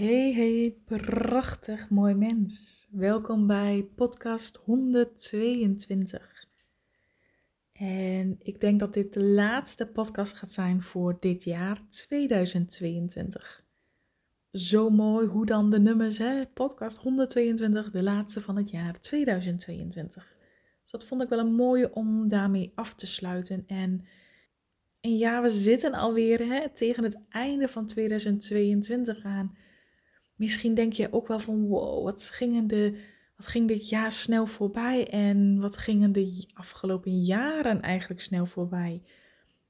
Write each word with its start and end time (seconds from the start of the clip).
Hey, 0.00 0.32
hey, 0.32 0.76
prachtig 0.84 1.90
mooi 1.90 2.14
mens. 2.14 2.86
Welkom 2.90 3.46
bij 3.46 3.88
podcast 3.94 4.56
122. 4.56 6.46
En 7.72 8.36
ik 8.42 8.60
denk 8.60 8.80
dat 8.80 8.94
dit 8.94 9.12
de 9.12 9.22
laatste 9.22 9.86
podcast 9.86 10.34
gaat 10.34 10.52
zijn 10.52 10.82
voor 10.82 11.16
dit 11.20 11.44
jaar 11.44 11.80
2022. 11.88 13.64
Zo 14.52 14.90
mooi 14.90 15.26
hoe 15.26 15.46
dan 15.46 15.70
de 15.70 15.80
nummers, 15.80 16.18
hè? 16.18 16.46
podcast 16.46 16.98
122, 16.98 17.90
de 17.90 18.02
laatste 18.02 18.40
van 18.40 18.56
het 18.56 18.70
jaar 18.70 19.00
2022. 19.00 20.36
Dus 20.82 20.90
dat 20.90 21.04
vond 21.04 21.22
ik 21.22 21.28
wel 21.28 21.38
een 21.38 21.54
mooie 21.54 21.94
om 21.94 22.28
daarmee 22.28 22.72
af 22.74 22.94
te 22.94 23.06
sluiten. 23.06 23.64
En, 23.66 24.06
en 25.00 25.16
ja, 25.16 25.42
we 25.42 25.50
zitten 25.50 25.92
alweer 25.92 26.46
hè, 26.46 26.68
tegen 26.68 27.02
het 27.04 27.20
einde 27.28 27.68
van 27.68 27.86
2022 27.86 29.24
aan. 29.24 29.68
Misschien 30.40 30.74
denk 30.74 30.92
je 30.92 31.12
ook 31.12 31.28
wel 31.28 31.38
van 31.38 31.66
wow, 31.66 32.04
wat, 32.04 32.22
gingen 32.22 32.66
de, 32.66 32.98
wat 33.36 33.46
ging 33.46 33.68
dit 33.68 33.88
jaar 33.88 34.12
snel 34.12 34.46
voorbij 34.46 35.08
en 35.08 35.60
wat 35.60 35.76
gingen 35.76 36.12
de 36.12 36.48
afgelopen 36.54 37.20
jaren 37.20 37.82
eigenlijk 37.82 38.20
snel 38.20 38.46
voorbij. 38.46 39.02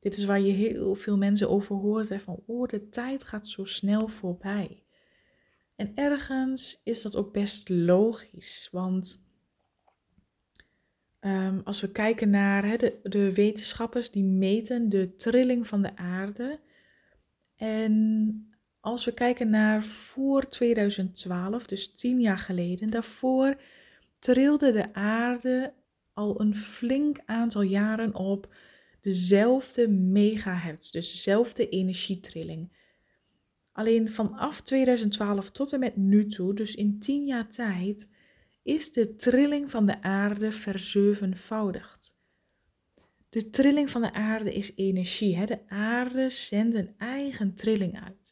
Dit 0.01 0.17
is 0.17 0.25
waar 0.25 0.41
je 0.41 0.53
heel 0.53 0.95
veel 0.95 1.17
mensen 1.17 1.51
over 1.51 1.77
hoort 1.77 2.09
hè, 2.09 2.19
van 2.19 2.43
oh, 2.47 2.69
de 2.69 2.89
tijd 2.89 3.25
gaat 3.25 3.49
zo 3.49 3.65
snel 3.65 4.09
voorbij. 4.09 4.85
En 5.77 5.93
ergens 5.95 6.81
is 6.85 7.03
dat 7.03 7.17
ook 7.17 7.33
best 7.33 7.69
logisch, 7.69 8.69
want 8.73 9.25
um, 11.21 11.61
als 11.65 11.81
we 11.81 11.93
kijken 11.93 12.31
naar 12.31 12.79
de 13.03 13.33
wetenschappers 13.35 14.11
die 14.11 14.25
meten 14.25 14.89
de 14.89 15.17
trilling 15.17 15.67
van 15.67 15.83
de 15.83 15.97
aarde 15.97 16.61
en 17.57 18.45
als 18.81 19.05
we 19.05 19.13
kijken 19.13 19.51
naar 19.51 19.85
voor 19.85 20.49
2012, 20.49 21.67
dus 21.67 21.95
tien 21.95 22.21
jaar 22.21 22.39
geleden, 22.39 22.91
daarvoor 22.91 23.61
trilde 24.19 24.71
de 24.71 24.95
aarde 24.95 25.73
al 26.13 26.41
een 26.41 26.55
flink 26.55 27.19
aantal 27.25 27.63
jaren 27.63 28.15
op 28.15 28.55
dezelfde 29.01 29.89
megahertz, 29.89 30.91
dus 30.91 31.11
dezelfde 31.13 31.69
energietrilling. 31.69 32.79
Alleen 33.73 34.11
vanaf 34.11 34.61
2012 34.61 35.51
tot 35.51 35.73
en 35.73 35.81
met 35.81 35.97
nu 35.97 36.27
toe, 36.27 36.55
dus 36.55 36.75
in 36.75 36.99
10 36.99 37.27
jaar 37.27 37.49
tijd, 37.49 38.09
is 38.63 38.93
de 38.93 39.17
trilling 39.17 39.71
van 39.71 39.87
de 39.87 40.03
aarde 40.03 40.53
verzevenvoudigd. 40.53 42.19
De 43.29 43.51
trilling 43.51 43.91
van 43.91 44.03
de 44.03 44.13
aarde 44.13 44.55
is 44.55 44.73
energie. 44.77 45.37
Hè? 45.37 45.47
De 45.47 45.69
aarde 45.69 46.31
zendt 46.31 46.75
een 46.75 46.95
eigen 46.99 47.55
trilling 47.55 48.01
uit. 48.05 48.30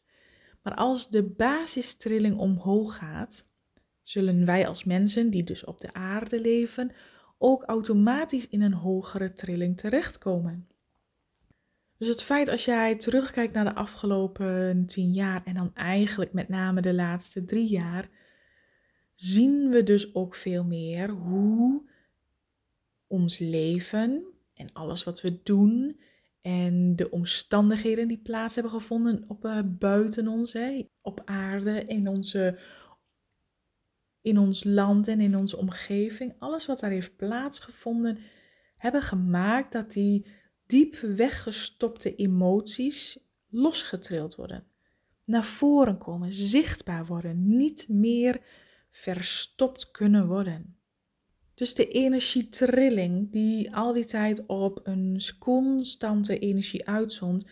Maar 0.69 0.77
als 0.77 1.09
de 1.09 1.23
basistrilling 1.23 2.37
omhoog 2.37 2.95
gaat, 2.95 3.47
zullen 4.01 4.45
wij 4.45 4.67
als 4.67 4.83
mensen 4.83 5.29
die 5.29 5.43
dus 5.43 5.63
op 5.63 5.81
de 5.81 5.93
aarde 5.93 6.41
leven 6.41 6.91
ook 7.37 7.63
automatisch 7.63 8.47
in 8.47 8.61
een 8.61 8.73
hogere 8.73 9.33
trilling 9.33 9.77
terechtkomen. 9.77 10.67
Dus 11.97 12.07
het 12.07 12.23
feit 12.23 12.49
als 12.49 12.65
jij 12.65 12.95
terugkijkt 12.95 13.53
naar 13.53 13.63
de 13.63 13.75
afgelopen 13.75 14.85
tien 14.85 15.11
jaar 15.11 15.41
en 15.45 15.53
dan 15.53 15.75
eigenlijk 15.75 16.33
met 16.33 16.49
name 16.49 16.81
de 16.81 16.93
laatste 16.93 17.45
drie 17.45 17.67
jaar, 17.69 18.09
zien 19.15 19.69
we 19.69 19.83
dus 19.83 20.15
ook 20.15 20.35
veel 20.35 20.63
meer 20.63 21.09
hoe 21.09 21.89
ons 23.07 23.37
leven 23.37 24.23
en 24.53 24.73
alles 24.73 25.03
wat 25.03 25.21
we 25.21 25.39
doen 25.43 25.99
en 26.49 26.95
de 26.95 27.09
omstandigheden 27.09 28.07
die 28.07 28.21
plaats 28.21 28.55
hebben 28.55 28.73
gevonden 28.73 29.23
op, 29.27 29.45
uh, 29.45 29.59
buiten 29.65 30.27
ons, 30.27 30.57
op 31.01 31.21
aarde, 31.25 31.85
in, 31.85 32.07
onze, 32.07 32.59
in 34.21 34.37
ons 34.37 34.63
land 34.63 35.07
en 35.07 35.19
in 35.19 35.37
onze 35.37 35.57
omgeving, 35.57 36.35
alles 36.39 36.65
wat 36.65 36.79
daar 36.79 36.89
heeft 36.89 37.15
plaatsgevonden, 37.15 38.17
hebben 38.77 39.01
gemaakt 39.01 39.71
dat 39.71 39.91
die 39.91 40.25
diep 40.65 40.95
weggestopte 40.95 42.15
emoties 42.15 43.19
losgetrild 43.49 44.35
worden. 44.35 44.67
Naar 45.25 45.45
voren 45.45 45.97
komen, 45.97 46.33
zichtbaar 46.33 47.05
worden, 47.05 47.57
niet 47.57 47.85
meer 47.89 48.41
verstopt 48.89 49.91
kunnen 49.91 50.27
worden. 50.27 50.78
Dus 51.59 51.73
de 51.73 51.87
energietrilling 51.87 53.31
die 53.31 53.75
al 53.75 53.93
die 53.93 54.05
tijd 54.05 54.45
op 54.45 54.79
een 54.83 55.21
constante 55.39 56.39
energie 56.39 56.87
uitzond, 56.87 57.45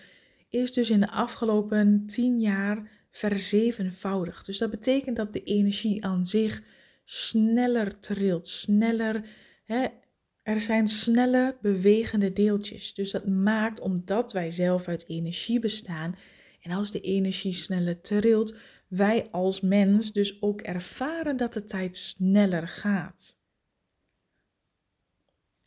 is 0.50 0.74
dus 0.74 0.90
in 0.90 1.00
de 1.00 1.12
afgelopen 1.12 2.04
tien 2.06 2.40
jaar 2.40 2.92
verzevenvoudigd. 3.12 4.46
Dus 4.46 4.58
dat 4.58 4.70
betekent 4.70 5.16
dat 5.16 5.34
de 5.34 5.44
energie 5.44 6.06
aan 6.06 6.26
zich 6.26 6.64
sneller 7.04 8.00
trilt, 8.00 8.48
sneller. 8.48 9.26
Hè, 9.66 9.86
er 10.44 10.60
zijn 10.60 10.88
snelle 10.88 11.58
bewegende 11.62 12.34
deeltjes. 12.34 12.94
Dus 12.94 13.12
dat 13.12 13.28
maakt, 13.28 13.80
omdat 13.80 14.34
wij 14.34 14.52
zelf 14.52 14.88
uit 14.88 15.08
energie 15.08 15.60
bestaan, 15.60 16.16
en 16.62 16.72
als 16.72 16.92
de 16.92 17.02
energie 17.02 17.54
sneller 17.54 18.02
trilt, 18.02 18.56
wij 18.88 19.28
als 19.32 19.62
mens 19.62 20.12
dus 20.12 20.42
ook 20.42 20.62
ervaren 20.62 21.38
dat 21.38 21.54
de 21.54 21.66
tijd 21.66 21.98
sneller 21.98 22.68
gaat. 22.68 23.37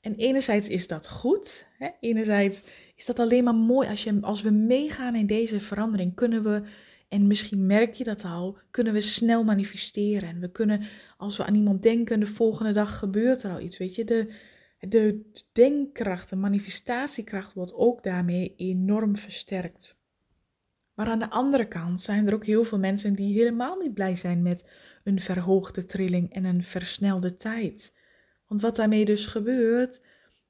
En 0.01 0.15
enerzijds 0.15 0.69
is 0.69 0.89
dat 0.89 1.09
goed. 1.09 1.67
Hè? 1.79 1.89
Enerzijds 2.01 2.63
is 2.95 3.07
dat 3.07 3.19
alleen 3.19 3.45
maar 3.45 3.55
mooi 3.55 3.89
als, 3.89 4.05
je, 4.05 4.19
als 4.21 4.43
we 4.43 4.51
meegaan 4.51 5.15
in 5.15 5.27
deze 5.27 5.61
verandering. 5.61 6.15
Kunnen 6.15 6.43
we, 6.43 6.63
en 7.09 7.27
misschien 7.27 7.67
merk 7.67 7.95
je 7.95 8.05
dat 8.05 8.25
al, 8.25 8.59
kunnen 8.71 8.93
we 8.93 9.01
snel 9.01 9.45
manifesteren. 9.45 10.29
En 10.29 10.41
we 10.41 10.51
kunnen, 10.51 10.83
als 11.17 11.37
we 11.37 11.45
aan 11.45 11.55
iemand 11.55 11.83
denken, 11.83 12.21
de 12.21 12.27
volgende 12.27 12.73
dag 12.73 12.99
gebeurt 12.99 13.43
er 13.43 13.51
al 13.51 13.61
iets. 13.61 13.79
Weet 13.79 13.95
je, 13.95 14.05
de, 14.05 14.35
de 14.79 15.31
denkkracht, 15.53 16.29
de 16.29 16.37
manifestatiekracht 16.37 17.55
wordt 17.55 17.75
ook 17.75 18.03
daarmee 18.03 18.55
enorm 18.57 19.17
versterkt. 19.17 19.99
Maar 20.95 21.09
aan 21.09 21.19
de 21.19 21.31
andere 21.31 21.69
kant 21.69 22.01
zijn 22.01 22.27
er 22.27 22.35
ook 22.35 22.47
heel 22.47 22.65
veel 22.65 22.79
mensen 22.79 23.13
die 23.13 23.35
helemaal 23.35 23.77
niet 23.77 23.95
blij 23.95 24.17
zijn 24.17 24.43
met 24.43 24.65
een 25.05 25.21
verhoogde 25.21 25.85
trilling 25.85 26.33
en 26.33 26.45
een 26.45 26.63
versnelde 26.63 27.37
tijd. 27.37 27.93
Want 28.51 28.63
wat 28.63 28.77
daarmee 28.77 29.05
dus 29.05 29.27
gebeurt, 29.27 30.01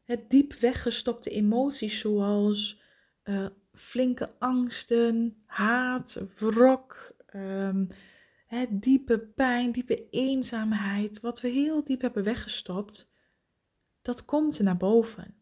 het 0.03 0.31
diep 0.31 0.53
weggestopte 0.53 1.31
emoties 1.31 1.99
zoals 1.99 2.83
uh, 3.25 3.47
flinke 3.73 4.31
angsten, 4.39 5.43
haat, 5.47 6.21
wrok, 6.39 7.15
um, 7.35 7.89
diepe 8.69 9.19
pijn, 9.19 9.73
diepe 9.73 10.09
eenzaamheid, 10.11 11.21
wat 11.21 11.41
we 11.41 11.49
heel 11.49 11.85
diep 11.85 12.01
hebben 12.01 12.25
weggestopt, 12.25 13.13
dat 14.03 14.25
komt 14.25 14.61
naar 14.61 14.77
boven. 14.77 15.35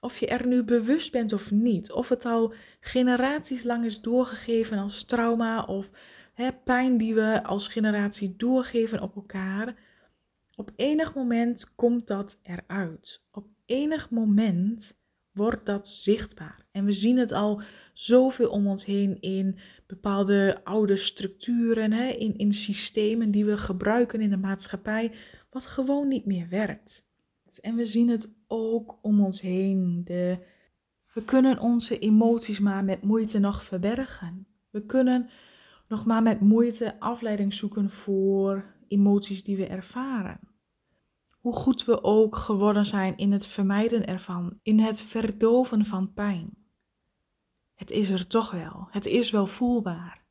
Of 0.00 0.18
je 0.18 0.26
er 0.26 0.46
nu 0.46 0.62
bewust 0.62 1.12
bent 1.12 1.32
of 1.32 1.50
niet, 1.50 1.92
of 1.92 2.08
het 2.08 2.24
al 2.24 2.54
generaties 2.80 3.64
lang 3.64 3.84
is 3.84 4.00
doorgegeven 4.00 4.78
als 4.78 5.04
trauma 5.04 5.64
of 5.64 5.90
hè, 6.34 6.52
pijn 6.52 6.96
die 6.98 7.14
we 7.14 7.42
als 7.42 7.68
generatie 7.68 8.36
doorgeven 8.36 9.00
op 9.02 9.16
elkaar, 9.16 9.85
op 10.56 10.72
enig 10.76 11.14
moment 11.14 11.74
komt 11.74 12.06
dat 12.06 12.38
eruit. 12.42 13.22
Op 13.30 13.46
enig 13.64 14.10
moment 14.10 14.96
wordt 15.32 15.66
dat 15.66 15.88
zichtbaar. 15.88 16.66
En 16.70 16.84
we 16.84 16.92
zien 16.92 17.18
het 17.18 17.32
al 17.32 17.62
zoveel 17.94 18.50
om 18.50 18.66
ons 18.66 18.84
heen 18.84 19.20
in 19.20 19.58
bepaalde 19.86 20.60
oude 20.64 20.96
structuren, 20.96 21.92
hè, 21.92 22.08
in, 22.08 22.36
in 22.36 22.52
systemen 22.52 23.30
die 23.30 23.44
we 23.44 23.56
gebruiken 23.56 24.20
in 24.20 24.30
de 24.30 24.36
maatschappij, 24.36 25.12
wat 25.50 25.66
gewoon 25.66 26.08
niet 26.08 26.26
meer 26.26 26.48
werkt. 26.48 27.06
En 27.60 27.76
we 27.76 27.84
zien 27.84 28.08
het 28.08 28.32
ook 28.46 28.98
om 29.02 29.20
ons 29.20 29.40
heen. 29.40 30.02
De, 30.04 30.38
we 31.12 31.24
kunnen 31.24 31.58
onze 31.58 31.98
emoties 31.98 32.58
maar 32.58 32.84
met 32.84 33.02
moeite 33.02 33.38
nog 33.38 33.64
verbergen. 33.64 34.46
We 34.70 34.86
kunnen 34.86 35.30
nog 35.88 36.06
maar 36.06 36.22
met 36.22 36.40
moeite 36.40 37.00
afleiding 37.00 37.54
zoeken 37.54 37.90
voor 37.90 38.74
emoties 38.88 39.44
die 39.44 39.56
we 39.56 39.66
ervaren. 39.66 40.40
Hoe 41.30 41.52
goed 41.52 41.84
we 41.84 42.02
ook 42.02 42.36
geworden 42.36 42.86
zijn 42.86 43.16
in 43.16 43.32
het 43.32 43.46
vermijden 43.46 44.06
ervan, 44.06 44.58
in 44.62 44.78
het 44.78 45.02
verdoven 45.02 45.84
van 45.84 46.12
pijn. 46.12 46.50
Het 47.74 47.90
is 47.90 48.10
er 48.10 48.26
toch 48.26 48.50
wel, 48.50 48.88
het 48.90 49.06
is 49.06 49.30
wel 49.30 49.46
voelbaar. 49.46 50.24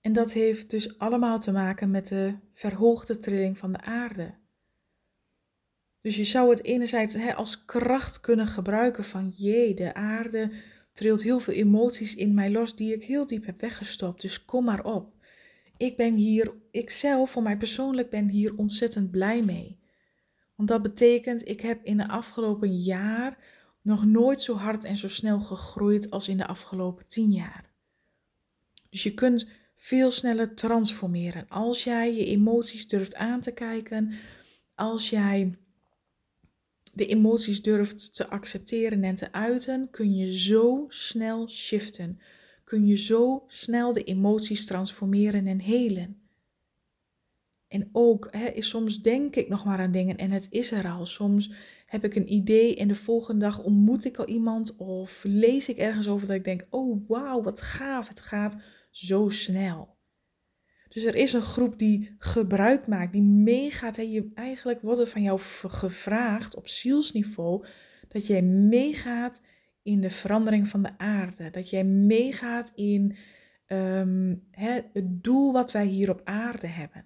En 0.00 0.12
dat 0.12 0.32
heeft 0.32 0.70
dus 0.70 0.98
allemaal 0.98 1.40
te 1.40 1.52
maken 1.52 1.90
met 1.90 2.06
de 2.06 2.34
verhoogde 2.54 3.18
trilling 3.18 3.58
van 3.58 3.72
de 3.72 3.80
aarde. 3.80 4.34
Dus 6.00 6.16
je 6.16 6.24
zou 6.24 6.50
het 6.50 6.64
enerzijds 6.64 7.14
hè, 7.14 7.34
als 7.34 7.64
kracht 7.64 8.20
kunnen 8.20 8.46
gebruiken 8.46 9.04
van 9.04 9.28
jee, 9.28 9.74
de 9.74 9.94
aarde 9.94 10.52
trilt 10.92 11.22
heel 11.22 11.40
veel 11.40 11.54
emoties 11.54 12.14
in 12.14 12.34
mij 12.34 12.50
los 12.50 12.76
die 12.76 12.94
ik 12.94 13.04
heel 13.04 13.26
diep 13.26 13.46
heb 13.46 13.60
weggestopt. 13.60 14.20
Dus 14.20 14.44
kom 14.44 14.64
maar 14.64 14.84
op 14.84 15.14
ik 15.80 15.96
ben 15.96 16.14
hier, 16.14 16.54
ik 16.70 16.90
zelf 16.90 17.30
voor 17.30 17.42
mij 17.42 17.56
persoonlijk 17.56 18.10
ben 18.10 18.28
hier 18.28 18.56
ontzettend 18.56 19.10
blij 19.10 19.42
mee. 19.42 19.78
Want 20.54 20.68
dat 20.68 20.82
betekent, 20.82 21.48
ik 21.48 21.60
heb 21.60 21.84
in 21.84 21.96
de 21.96 22.08
afgelopen 22.08 22.76
jaar 22.76 23.38
nog 23.82 24.04
nooit 24.04 24.42
zo 24.42 24.54
hard 24.54 24.84
en 24.84 24.96
zo 24.96 25.08
snel 25.08 25.40
gegroeid 25.40 26.10
als 26.10 26.28
in 26.28 26.36
de 26.36 26.46
afgelopen 26.46 27.06
tien 27.06 27.32
jaar. 27.32 27.70
Dus 28.90 29.02
je 29.02 29.14
kunt 29.14 29.48
veel 29.76 30.10
sneller 30.10 30.54
transformeren. 30.54 31.48
Als 31.48 31.84
jij 31.84 32.14
je 32.14 32.24
emoties 32.24 32.88
durft 32.88 33.14
aan 33.14 33.40
te 33.40 33.52
kijken, 33.52 34.12
als 34.74 35.10
jij 35.10 35.58
de 36.92 37.06
emoties 37.06 37.62
durft 37.62 38.14
te 38.14 38.28
accepteren 38.28 39.04
en 39.04 39.14
te 39.14 39.32
uiten, 39.32 39.90
kun 39.90 40.16
je 40.16 40.38
zo 40.38 40.84
snel 40.88 41.48
shiften. 41.48 42.20
Kun 42.70 42.86
je 42.86 42.96
zo 42.96 43.44
snel 43.46 43.92
de 43.92 44.04
emoties 44.04 44.66
transformeren 44.66 45.46
en 45.46 45.60
helen. 45.60 46.20
En 47.68 47.88
ook, 47.92 48.28
hè, 48.30 48.62
soms 48.62 49.02
denk 49.02 49.36
ik 49.36 49.48
nog 49.48 49.64
maar 49.64 49.78
aan 49.78 49.92
dingen 49.92 50.16
en 50.16 50.30
het 50.30 50.46
is 50.50 50.70
er 50.72 50.90
al. 50.90 51.06
Soms 51.06 51.52
heb 51.86 52.04
ik 52.04 52.14
een 52.14 52.32
idee 52.32 52.76
en 52.76 52.88
de 52.88 52.94
volgende 52.94 53.40
dag 53.40 53.62
ontmoet 53.62 54.04
ik 54.04 54.16
al 54.16 54.26
iemand 54.26 54.76
of 54.76 55.20
lees 55.22 55.68
ik 55.68 55.76
ergens 55.76 56.08
over 56.08 56.26
dat 56.26 56.36
ik 56.36 56.44
denk, 56.44 56.66
oh 56.70 57.08
wauw, 57.08 57.42
wat 57.42 57.60
gaaf, 57.60 58.08
het 58.08 58.20
gaat 58.20 58.56
zo 58.90 59.28
snel. 59.28 59.96
Dus 60.88 61.04
er 61.04 61.16
is 61.16 61.32
een 61.32 61.42
groep 61.42 61.78
die 61.78 62.14
gebruik 62.18 62.86
maakt, 62.86 63.12
die 63.12 63.22
meegaat. 63.22 63.96
Hè. 63.96 64.02
Je, 64.02 64.30
eigenlijk 64.34 64.82
wordt 64.82 65.00
er 65.00 65.06
van 65.06 65.22
jou 65.22 65.40
gevraagd 65.66 66.56
op 66.56 66.68
zielsniveau 66.68 67.66
dat 68.08 68.26
jij 68.26 68.42
meegaat 68.42 69.40
in 69.82 70.00
de 70.00 70.10
verandering 70.10 70.68
van 70.68 70.82
de 70.82 70.98
aarde. 70.98 71.50
Dat 71.50 71.70
jij 71.70 71.84
meegaat 71.84 72.72
in 72.74 73.16
ehm, 73.66 74.34
het 74.50 74.90
doel 74.94 75.52
wat 75.52 75.72
wij 75.72 75.86
hier 75.86 76.10
op 76.10 76.20
aarde 76.24 76.66
hebben. 76.66 77.04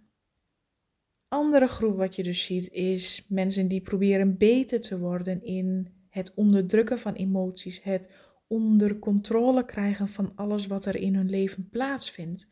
Andere 1.28 1.66
groep 1.66 1.96
wat 1.96 2.16
je 2.16 2.22
dus 2.22 2.44
ziet 2.44 2.70
is 2.70 3.26
mensen 3.28 3.68
die 3.68 3.80
proberen 3.80 4.36
beter 4.36 4.80
te 4.80 4.98
worden 4.98 5.44
in 5.44 5.88
het 6.08 6.34
onderdrukken 6.34 6.98
van 6.98 7.12
emoties, 7.12 7.82
het 7.82 8.10
onder 8.46 8.98
controle 8.98 9.64
krijgen 9.64 10.08
van 10.08 10.32
alles 10.34 10.66
wat 10.66 10.84
er 10.84 10.96
in 10.96 11.14
hun 11.14 11.30
leven 11.30 11.68
plaatsvindt. 11.68 12.48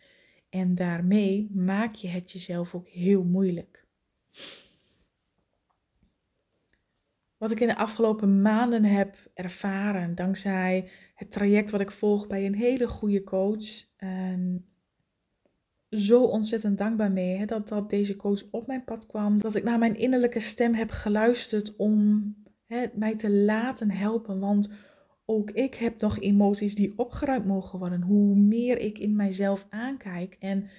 En 0.49 0.75
daarmee 0.75 1.51
maak 1.55 1.95
je 1.95 2.09
het 2.09 2.33
jezelf 2.33 2.75
ook 2.75 2.89
heel 2.89 3.25
moeilijk. 3.25 3.87
Wat 7.43 7.51
ik 7.51 7.61
in 7.61 7.67
de 7.67 7.77
afgelopen 7.77 8.43
maanden 8.43 8.85
heb 8.85 9.17
ervaren, 9.35 10.15
dankzij 10.15 10.89
het 11.15 11.31
traject 11.31 11.71
wat 11.71 11.81
ik 11.81 11.91
volg 11.91 12.27
bij 12.27 12.47
een 12.47 12.55
hele 12.55 12.89
goede 12.89 13.25
coach. 13.25 13.85
En 13.97 14.67
zo 15.91 16.23
ontzettend 16.23 16.79
dankbaar 16.79 17.13
mee 17.13 17.37
hè, 17.37 17.45
dat, 17.45 17.69
dat 17.69 17.91
deze 17.91 18.17
coach 18.17 18.43
op 18.51 18.67
mijn 18.67 18.85
pad 18.85 19.07
kwam. 19.07 19.39
Dat 19.39 19.55
ik 19.55 19.63
naar 19.63 19.79
mijn 19.79 19.97
innerlijke 19.97 20.41
stem 20.41 20.75
heb 20.75 20.91
geluisterd 20.91 21.77
om 21.77 22.25
hè, 22.67 22.87
mij 22.95 23.17
te 23.17 23.31
laten 23.31 23.91
helpen. 23.91 24.39
Want 24.39 24.73
ook 25.25 25.51
ik 25.51 25.75
heb 25.75 26.01
nog 26.01 26.21
emoties 26.21 26.75
die 26.75 26.99
opgeruimd 26.99 27.47
mogen 27.47 27.79
worden. 27.79 28.03
Hoe 28.03 28.37
meer 28.37 28.79
ik 28.79 28.99
in 28.99 29.17
mijzelf 29.17 29.67
aankijk. 29.71 30.37
En 30.39 30.71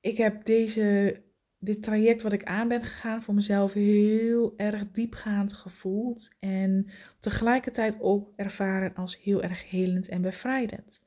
ik 0.00 0.16
heb 0.16 0.44
deze, 0.44 1.16
dit 1.64 1.82
traject 1.82 2.22
wat 2.22 2.32
ik 2.32 2.44
aan 2.44 2.68
ben 2.68 2.82
gegaan 2.82 3.22
voor 3.22 3.34
mezelf 3.34 3.72
heel 3.72 4.54
erg 4.56 4.90
diepgaand 4.92 5.52
gevoeld. 5.52 6.30
En 6.40 6.86
tegelijkertijd 7.20 8.00
ook 8.00 8.32
ervaren 8.36 8.94
als 8.94 9.22
heel 9.22 9.42
erg 9.42 9.70
helend 9.70 10.08
en 10.08 10.22
bevrijdend. 10.22 11.02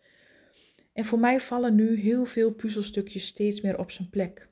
En 0.94 1.06
voor 1.06 1.20
mij 1.20 1.40
vallen 1.40 1.76
nu 1.76 1.96
heel 2.00 2.26
veel 2.26 2.52
puzzelstukjes 2.52 3.26
steeds 3.26 3.62
meer 3.62 3.80
op 3.80 3.92
zijn 3.92 4.10
plek. 4.10 4.48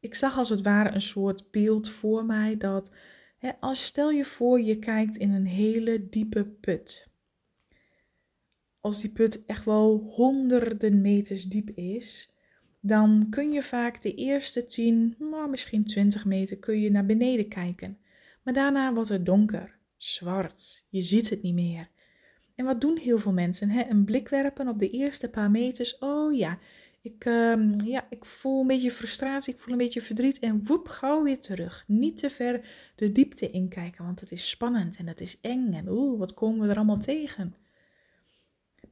Ik 0.00 0.14
zag 0.14 0.38
als 0.38 0.48
het 0.48 0.62
ware 0.62 0.94
een 0.94 1.02
soort 1.02 1.50
beeld 1.50 1.88
voor 1.88 2.24
mij 2.24 2.56
dat 2.56 2.90
als 3.60 3.84
stel 3.84 4.10
je 4.10 4.24
voor 4.24 4.60
je 4.60 4.78
kijkt 4.78 5.16
in 5.16 5.32
een 5.32 5.46
hele 5.46 6.08
diepe 6.08 6.44
put. 6.44 7.08
Als 8.80 9.00
die 9.00 9.10
put 9.10 9.46
echt 9.46 9.64
wel 9.64 9.98
honderden 9.98 11.00
meters 11.00 11.44
diep 11.44 11.70
is, 11.70 12.32
dan 12.80 13.26
kun 13.30 13.52
je 13.52 13.62
vaak 13.62 14.02
de 14.02 14.14
eerste 14.14 14.66
10, 14.66 15.14
nou 15.18 15.50
misschien 15.50 15.84
20 15.84 16.24
meter 16.24 16.58
kun 16.58 16.80
je 16.80 16.90
naar 16.90 17.06
beneden 17.06 17.48
kijken. 17.48 17.98
Maar 18.42 18.54
daarna 18.54 18.92
wordt 18.94 19.08
het 19.08 19.26
donker, 19.26 19.76
zwart, 19.96 20.84
je 20.88 21.02
ziet 21.02 21.30
het 21.30 21.42
niet 21.42 21.54
meer. 21.54 21.88
En 22.54 22.64
wat 22.64 22.80
doen 22.80 22.96
heel 22.96 23.18
veel 23.18 23.32
mensen? 23.32 23.90
Een 23.90 24.04
blik 24.04 24.28
werpen 24.28 24.68
op 24.68 24.78
de 24.78 24.90
eerste 24.90 25.28
paar 25.28 25.50
meters. 25.50 25.98
Oh 25.98 26.36
ja, 26.36 26.58
ik, 27.02 27.24
ehm, 27.24 27.80
ja, 27.84 28.06
ik 28.10 28.24
voel 28.24 28.60
een 28.60 28.66
beetje 28.66 28.90
frustratie, 28.90 29.54
ik 29.54 29.60
voel 29.60 29.72
een 29.72 29.78
beetje 29.78 30.02
verdriet 30.02 30.38
en 30.38 30.64
woep, 30.64 30.88
gauw 30.88 31.22
weer 31.22 31.40
terug. 31.40 31.84
Niet 31.86 32.16
te 32.16 32.30
ver 32.30 32.60
de 32.96 33.12
diepte 33.12 33.50
inkijken, 33.50 34.04
want 34.04 34.20
het 34.20 34.32
is 34.32 34.48
spannend 34.48 34.96
en 34.96 35.06
het 35.06 35.20
is 35.20 35.40
eng 35.40 35.72
en 35.72 35.88
oeh, 35.88 36.18
wat 36.18 36.34
komen 36.34 36.60
we 36.60 36.68
er 36.68 36.76
allemaal 36.76 36.98
tegen? 36.98 37.54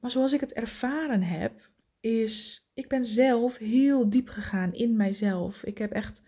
Maar 0.00 0.10
zoals 0.10 0.32
ik 0.32 0.40
het 0.40 0.52
ervaren 0.52 1.22
heb, 1.22 1.70
is, 2.00 2.67
ik 2.78 2.88
ben 2.88 3.04
zelf 3.04 3.56
heel 3.56 4.10
diep 4.10 4.28
gegaan 4.28 4.72
in 4.72 4.96
mijzelf. 4.96 5.64
Ik 5.64 5.78
heb 5.78 5.92
echt 5.92 6.22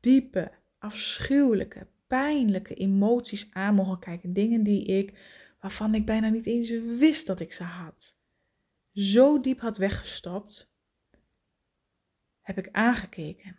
diepe, 0.00 0.50
afschuwelijke, 0.78 1.86
pijnlijke 2.06 2.74
emoties 2.74 3.48
aan 3.52 3.74
mogen 3.74 3.98
kijken. 3.98 4.32
Dingen 4.32 4.62
die 4.62 4.84
ik, 4.84 5.18
waarvan 5.60 5.94
ik 5.94 6.06
bijna 6.06 6.28
niet 6.28 6.46
eens 6.46 6.70
wist 6.98 7.26
dat 7.26 7.40
ik 7.40 7.52
ze 7.52 7.62
had. 7.62 8.16
Zo 8.92 9.40
diep 9.40 9.60
had 9.60 9.78
weggestopt 9.78 10.70
heb 12.40 12.58
ik 12.58 12.68
aangekeken. 12.72 13.58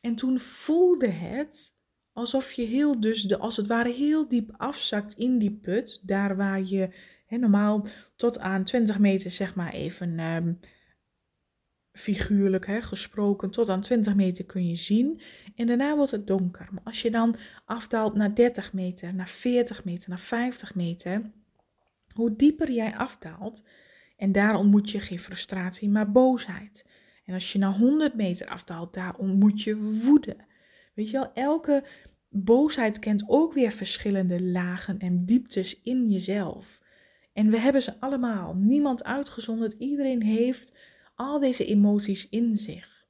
En 0.00 0.14
toen 0.14 0.38
voelde 0.38 1.08
het 1.08 1.76
alsof 2.12 2.52
je 2.52 2.62
heel 2.62 3.00
dus 3.00 3.22
de, 3.22 3.38
als 3.38 3.56
het 3.56 3.66
ware 3.66 3.92
heel 3.92 4.28
diep 4.28 4.50
afzakt 4.56 5.14
in 5.14 5.38
die 5.38 5.52
put. 5.52 6.00
Daar 6.02 6.36
waar 6.36 6.62
je 6.62 6.94
normaal 7.28 7.86
tot 8.14 8.38
aan 8.38 8.64
20 8.64 8.98
meter 8.98 9.30
zeg 9.30 9.54
maar 9.54 9.72
even 9.72 10.18
ehm, 10.18 10.52
figuurlijk 11.96 12.66
hè, 12.66 12.82
gesproken 12.82 13.50
tot 13.50 13.68
aan 13.68 13.80
20 13.80 14.14
meter 14.14 14.44
kun 14.44 14.68
je 14.68 14.76
zien. 14.76 15.20
En 15.54 15.66
daarna 15.66 15.96
wordt 15.96 16.10
het 16.10 16.26
donker. 16.26 16.68
Maar 16.70 16.82
als 16.84 17.02
je 17.02 17.10
dan 17.10 17.36
afdaalt 17.64 18.14
naar 18.14 18.34
30 18.34 18.72
meter, 18.72 19.14
naar 19.14 19.28
40 19.28 19.84
meter, 19.84 20.08
naar 20.08 20.20
50 20.20 20.74
meter. 20.74 21.30
Hoe 22.14 22.36
dieper 22.36 22.70
jij 22.70 22.96
afdaalt, 22.96 23.62
en 24.16 24.32
daar 24.32 24.56
ontmoet 24.56 24.90
je 24.90 25.00
geen 25.00 25.18
frustratie, 25.18 25.88
maar 25.88 26.12
boosheid. 26.12 26.86
En 27.24 27.34
als 27.34 27.52
je 27.52 27.58
naar 27.58 27.74
100 27.74 28.14
meter 28.14 28.48
afdaalt, 28.48 28.94
daar 28.94 29.16
ontmoet 29.16 29.62
je 29.62 29.76
woede. 29.76 30.36
Weet 30.94 31.10
je 31.10 31.16
wel, 31.16 31.32
elke 31.32 31.84
boosheid 32.28 32.98
kent 32.98 33.24
ook 33.26 33.52
weer 33.52 33.70
verschillende 33.70 34.42
lagen 34.42 34.98
en 34.98 35.24
dieptes 35.24 35.82
in 35.82 36.08
jezelf. 36.08 36.80
En 37.32 37.50
we 37.50 37.58
hebben 37.58 37.82
ze 37.82 38.00
allemaal, 38.00 38.54
niemand 38.54 39.04
uitgezonderd, 39.04 39.72
iedereen 39.72 40.22
heeft 40.22 40.76
al 41.16 41.38
deze 41.38 41.64
emoties 41.64 42.28
in 42.28 42.56
zich. 42.56 43.06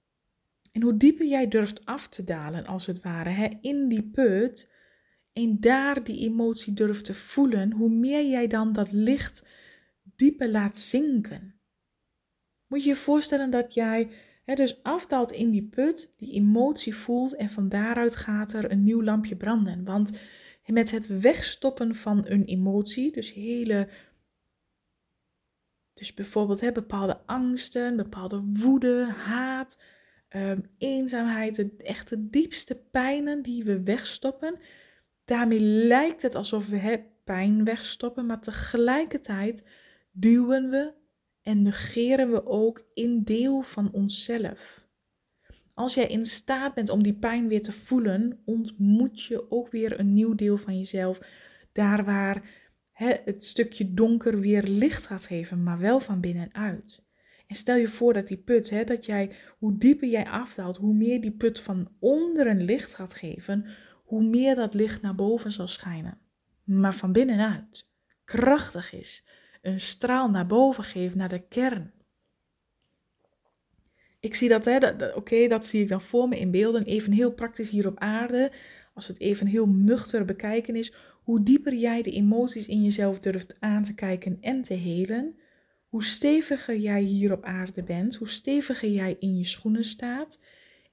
En 0.73 0.83
hoe 0.83 0.97
dieper 0.97 1.27
jij 1.27 1.49
durft 1.49 1.85
af 1.85 2.09
te 2.09 2.25
dalen, 2.25 2.67
als 2.67 2.87
het 2.87 3.03
ware, 3.03 3.59
in 3.61 3.89
die 3.89 4.03
put, 4.03 4.69
en 5.33 5.61
daar 5.61 6.05
die 6.05 6.29
emotie 6.29 6.73
durft 6.73 7.05
te 7.05 7.15
voelen, 7.15 7.73
hoe 7.73 7.91
meer 7.91 8.27
jij 8.27 8.47
dan 8.47 8.73
dat 8.73 8.93
licht 8.93 9.47
dieper 10.03 10.49
laat 10.49 10.77
zinken. 10.77 11.55
Moet 12.67 12.83
je 12.83 12.89
je 12.89 12.95
voorstellen 12.97 13.51
dat 13.51 13.75
jij 13.75 14.11
hè, 14.45 14.55
dus 14.55 14.83
afdaalt 14.83 15.33
in 15.33 15.51
die 15.51 15.69
put, 15.69 16.13
die 16.17 16.33
emotie 16.33 16.95
voelt 16.95 17.35
en 17.35 17.51
van 17.51 17.69
daaruit 17.69 18.17
gaat 18.17 18.53
er 18.53 18.71
een 18.71 18.85
nieuw 18.85 19.03
lampje 19.03 19.37
branden. 19.37 19.85
Want 19.85 20.21
met 20.67 20.91
het 20.91 21.21
wegstoppen 21.21 21.95
van 21.95 22.25
een 22.29 22.45
emotie, 22.45 23.13
dus 23.13 23.33
hele, 23.33 23.89
dus 25.97 26.15
bijvoorbeeld 26.15 26.61
hè, 26.61 26.73
bepaalde 26.73 27.21
angsten, 27.27 27.97
bepaalde 27.97 28.43
woede, 28.47 29.15
haat, 29.17 29.79
um, 30.37 30.71
eenzaamheid, 30.79 31.57
de 31.57 31.75
echte 31.77 32.29
diepste 32.31 32.75
pijnen 32.91 33.43
die 33.43 33.65
we 33.65 33.83
wegstoppen. 33.83 34.59
Daarmee 35.25 35.61
lijkt 35.61 36.23
het 36.23 36.35
alsof 36.35 36.69
we 36.69 37.05
pijn 37.25 37.65
wegstoppen, 37.65 38.27
maar 38.27 38.41
tegelijkertijd 38.41 39.65
duwen 40.11 40.71
we 40.71 40.93
en 41.43 41.63
negeren 41.63 42.31
we 42.31 42.47
ook 42.47 42.87
een 42.95 43.25
deel 43.25 43.63
van 43.63 43.93
onszelf. 43.93 44.89
Als 45.75 45.95
jij 45.95 46.07
in 46.07 46.25
staat 46.25 46.75
bent 46.75 46.89
om 46.89 47.03
die 47.03 47.19
pijn 47.19 47.49
weer 47.49 47.63
te 47.63 47.73
voelen, 47.73 48.43
ontmoet 48.45 49.23
je 49.23 49.51
ook 49.51 49.71
weer 49.71 50.01
een 50.01 50.15
nieuw 50.15 50.35
deel 50.35 50.57
van 50.57 50.77
jezelf. 50.77 51.19
Daar 51.73 52.05
waar 52.05 52.43
het 53.05 53.45
stukje 53.45 53.95
donker 53.95 54.41
weer 54.41 54.63
licht 54.63 55.07
gaat 55.07 55.27
geven, 55.27 55.63
maar 55.63 55.79
wel 55.79 56.01
van 56.01 56.21
binnenuit. 56.21 57.05
En 57.47 57.55
stel 57.55 57.77
je 57.77 57.89
voor 57.89 58.13
dat 58.13 58.29
die 58.29 58.39
put, 58.39 58.87
dat 58.87 59.07
jij, 59.07 59.37
hoe 59.59 59.79
dieper 59.79 60.09
jij 60.09 60.27
afdaalt, 60.27 60.77
hoe 60.77 60.95
meer 60.95 61.21
die 61.21 61.33
put 61.33 61.61
van 61.61 61.89
onderen 61.99 62.63
licht 62.63 62.95
gaat 62.95 63.15
geven, 63.15 63.67
hoe 64.05 64.23
meer 64.23 64.55
dat 64.55 64.75
licht 64.75 65.03
naar 65.03 65.15
boven 65.15 65.53
zal 65.53 65.69
schijnen. 65.69 66.19
Maar 66.65 66.95
van 66.95 67.13
binnenuit. 67.13 67.91
Krachtig 68.25 68.93
is 68.93 69.25
een 69.63 69.81
straal 69.81 70.31
naar 70.31 70.47
boven 70.47 70.85
geeft, 70.85 71.15
naar 71.15 71.29
de 71.29 71.47
kern. 71.49 71.93
Ik 74.21 74.35
zie 74.35 74.49
dat, 74.49 74.65
dat, 74.65 75.15
oké, 75.15 75.47
dat 75.47 75.67
zie 75.67 75.83
ik 75.83 75.89
dan 75.89 76.01
voor 76.01 76.29
me 76.29 76.39
in 76.39 76.51
beelden, 76.51 76.85
even 76.85 77.13
heel 77.13 77.33
praktisch 77.33 77.71
hier 77.71 77.87
op 77.87 77.99
aarde. 77.99 78.53
Als 78.95 79.09
het 79.09 79.21
even 79.21 79.47
heel 79.47 79.69
nuchter 79.69 80.25
bekijken 80.25 80.77
is, 80.77 80.93
hoe 81.27 81.43
dieper 81.43 81.75
jij 81.75 82.03
de 82.03 82.11
emoties 82.11 82.69
in 82.69 82.83
jezelf 82.83 83.21
durft 83.21 83.57
aan 83.61 83.83
te 83.83 83.95
kijken 83.95 84.39
en 84.41 84.63
te 84.63 84.75
helen, 84.75 85.37
hoe 85.89 86.05
steviger 86.05 86.77
jij 86.77 87.03
hier 87.03 87.33
op 87.33 87.45
aarde 87.45 87.83
bent, 87.83 88.15
hoe 88.15 88.29
steviger 88.29 88.91
jij 88.91 89.17
in 89.19 89.37
je 89.37 89.45
schoenen 89.45 89.85
staat 89.85 90.39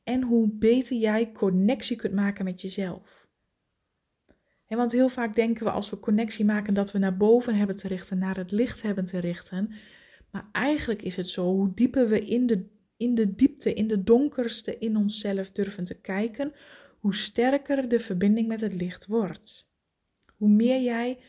en 0.03 0.21
hoe 0.21 0.49
beter 0.51 0.97
jij 0.97 1.31
connectie 1.31 1.97
kunt 1.97 2.13
maken 2.13 2.45
met 2.45 2.61
jezelf. 2.61 3.27
En 4.67 4.77
want 4.77 4.91
heel 4.91 5.09
vaak 5.09 5.35
denken 5.35 5.65
we 5.65 5.71
als 5.71 5.89
we 5.89 5.99
connectie 5.99 6.45
maken 6.45 6.73
dat 6.73 6.91
we 6.91 6.97
naar 6.97 7.17
boven 7.17 7.55
hebben 7.55 7.75
te 7.75 7.87
richten, 7.87 8.17
naar 8.17 8.37
het 8.37 8.51
licht 8.51 8.81
hebben 8.81 9.05
te 9.05 9.19
richten. 9.19 9.71
Maar 10.31 10.49
eigenlijk 10.51 11.01
is 11.01 11.15
het 11.15 11.27
zo, 11.27 11.45
hoe 11.45 11.73
dieper 11.73 12.09
we 12.09 12.25
in 12.25 12.47
de, 12.47 12.65
in 12.97 13.15
de 13.15 13.35
diepte, 13.35 13.73
in 13.73 13.87
de 13.87 14.03
donkerste 14.03 14.77
in 14.77 14.97
onszelf 14.97 15.51
durven 15.51 15.83
te 15.83 16.01
kijken, 16.01 16.53
hoe 16.99 17.15
sterker 17.15 17.89
de 17.89 17.99
verbinding 17.99 18.47
met 18.47 18.61
het 18.61 18.73
licht 18.73 19.05
wordt. 19.05 19.71
Hoe 20.43 20.51
meer 20.51 20.81
jij 20.81 21.19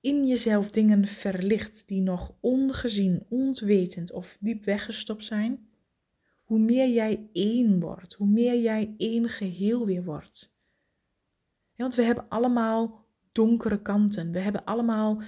in 0.00 0.26
jezelf 0.26 0.70
dingen 0.70 1.06
verlicht 1.06 1.88
die 1.88 2.00
nog 2.00 2.34
ongezien, 2.40 3.26
ontwetend 3.28 4.12
of 4.12 4.36
diep 4.40 4.64
weggestopt 4.64 5.24
zijn, 5.24 5.68
hoe 6.44 6.58
meer 6.58 6.88
jij 6.88 7.28
één 7.32 7.80
wordt, 7.80 8.12
hoe 8.12 8.26
meer 8.26 8.60
jij 8.60 8.94
één 8.96 9.28
geheel 9.28 9.86
weer 9.86 10.04
wordt. 10.04 10.56
want 11.76 11.94
we 11.94 12.02
hebben 12.02 12.28
allemaal 12.28 13.06
donkere 13.32 13.82
kanten. 13.82 14.32
We 14.32 14.38
hebben 14.38 14.64
allemaal 14.64 15.22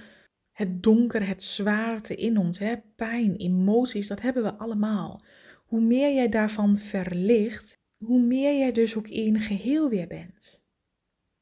het 0.51 0.83
donker, 0.83 1.27
het 1.27 1.43
zwaarte 1.43 2.15
in 2.15 2.37
ons. 2.37 2.59
Hè? 2.59 2.75
Pijn, 2.95 3.35
emoties, 3.35 4.07
dat 4.07 4.21
hebben 4.21 4.43
we 4.43 4.53
allemaal. 4.53 5.23
Hoe 5.65 5.81
meer 5.81 6.13
jij 6.13 6.29
daarvan 6.29 6.77
verlicht, 6.77 7.79
hoe 7.97 8.21
meer 8.21 8.57
jij 8.57 8.71
dus 8.71 8.95
ook 8.95 9.07
één 9.07 9.39
geheel 9.39 9.89
weer 9.89 10.07
bent. 10.07 10.62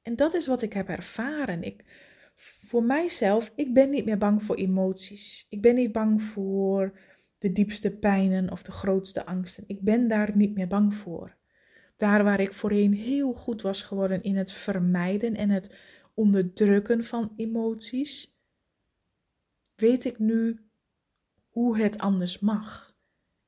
En 0.01 0.15
dat 0.15 0.33
is 0.33 0.47
wat 0.47 0.61
ik 0.61 0.73
heb 0.73 0.87
ervaren. 0.89 1.63
Ik, 1.63 1.83
voor 2.35 2.83
mijzelf, 2.83 3.51
ik 3.55 3.73
ben 3.73 3.89
niet 3.89 4.05
meer 4.05 4.17
bang 4.17 4.43
voor 4.43 4.55
emoties. 4.55 5.45
Ik 5.49 5.61
ben 5.61 5.75
niet 5.75 5.91
bang 5.91 6.21
voor 6.21 6.99
de 7.37 7.51
diepste 7.51 7.91
pijnen 7.91 8.51
of 8.51 8.63
de 8.63 8.71
grootste 8.71 9.25
angsten. 9.25 9.63
Ik 9.67 9.81
ben 9.81 10.07
daar 10.07 10.37
niet 10.37 10.55
meer 10.55 10.67
bang 10.67 10.93
voor. 10.93 11.37
Daar 11.97 12.23
waar 12.23 12.39
ik 12.39 12.53
voorheen 12.53 12.93
heel 12.93 13.33
goed 13.33 13.61
was 13.61 13.83
geworden 13.83 14.21
in 14.21 14.35
het 14.35 14.51
vermijden 14.51 15.35
en 15.35 15.49
het 15.49 15.75
onderdrukken 16.13 17.03
van 17.03 17.33
emoties, 17.35 18.37
weet 19.75 20.05
ik 20.05 20.19
nu 20.19 20.59
hoe 21.49 21.77
het 21.77 21.97
anders 21.97 22.39
mag. 22.39 22.90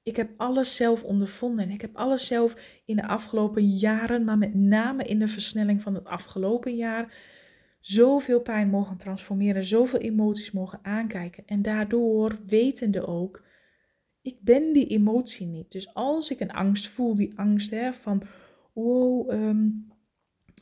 Ik 0.04 0.16
heb 0.16 0.30
alles 0.38 0.76
zelf 0.76 1.04
ondervonden. 1.04 1.70
Ik 1.70 1.82
heb 1.82 1.96
alles 1.96 2.28
zelf 2.28 2.82
in 2.86 2.96
de 2.96 3.08
afgelopen 3.08 3.68
jaren, 3.68 4.24
maar 4.24 4.38
met 4.38 4.54
name 4.54 5.04
in 5.04 5.20
de 5.20 5.28
versnelling 5.28 5.82
van 5.82 5.94
het 5.94 6.06
afgelopen 6.06 6.76
jaar, 6.76 7.18
zoveel 7.80 8.42
pijn 8.42 8.70
mogen 8.70 8.98
transformeren, 8.98 9.64
zoveel 9.64 10.00
emoties 10.00 10.52
mogen 10.52 10.80
aankijken. 10.82 11.44
En 11.46 11.62
daardoor 11.62 12.40
wetende 12.48 13.08
ook, 13.08 13.44
ik 14.22 14.38
ben 14.42 14.74
die 14.74 14.88
emotie 14.88 15.48
niet. 15.48 15.72
Dus 15.72 15.94
als 15.94 16.32
ik 16.32 16.40
een 16.40 16.52
angst 16.52 16.88
voel, 16.88 17.16
die 17.16 17.38
angst 17.38 17.70
hè, 17.70 17.94
van, 17.94 18.24
wow, 18.74 19.32
ehm, 19.32 19.70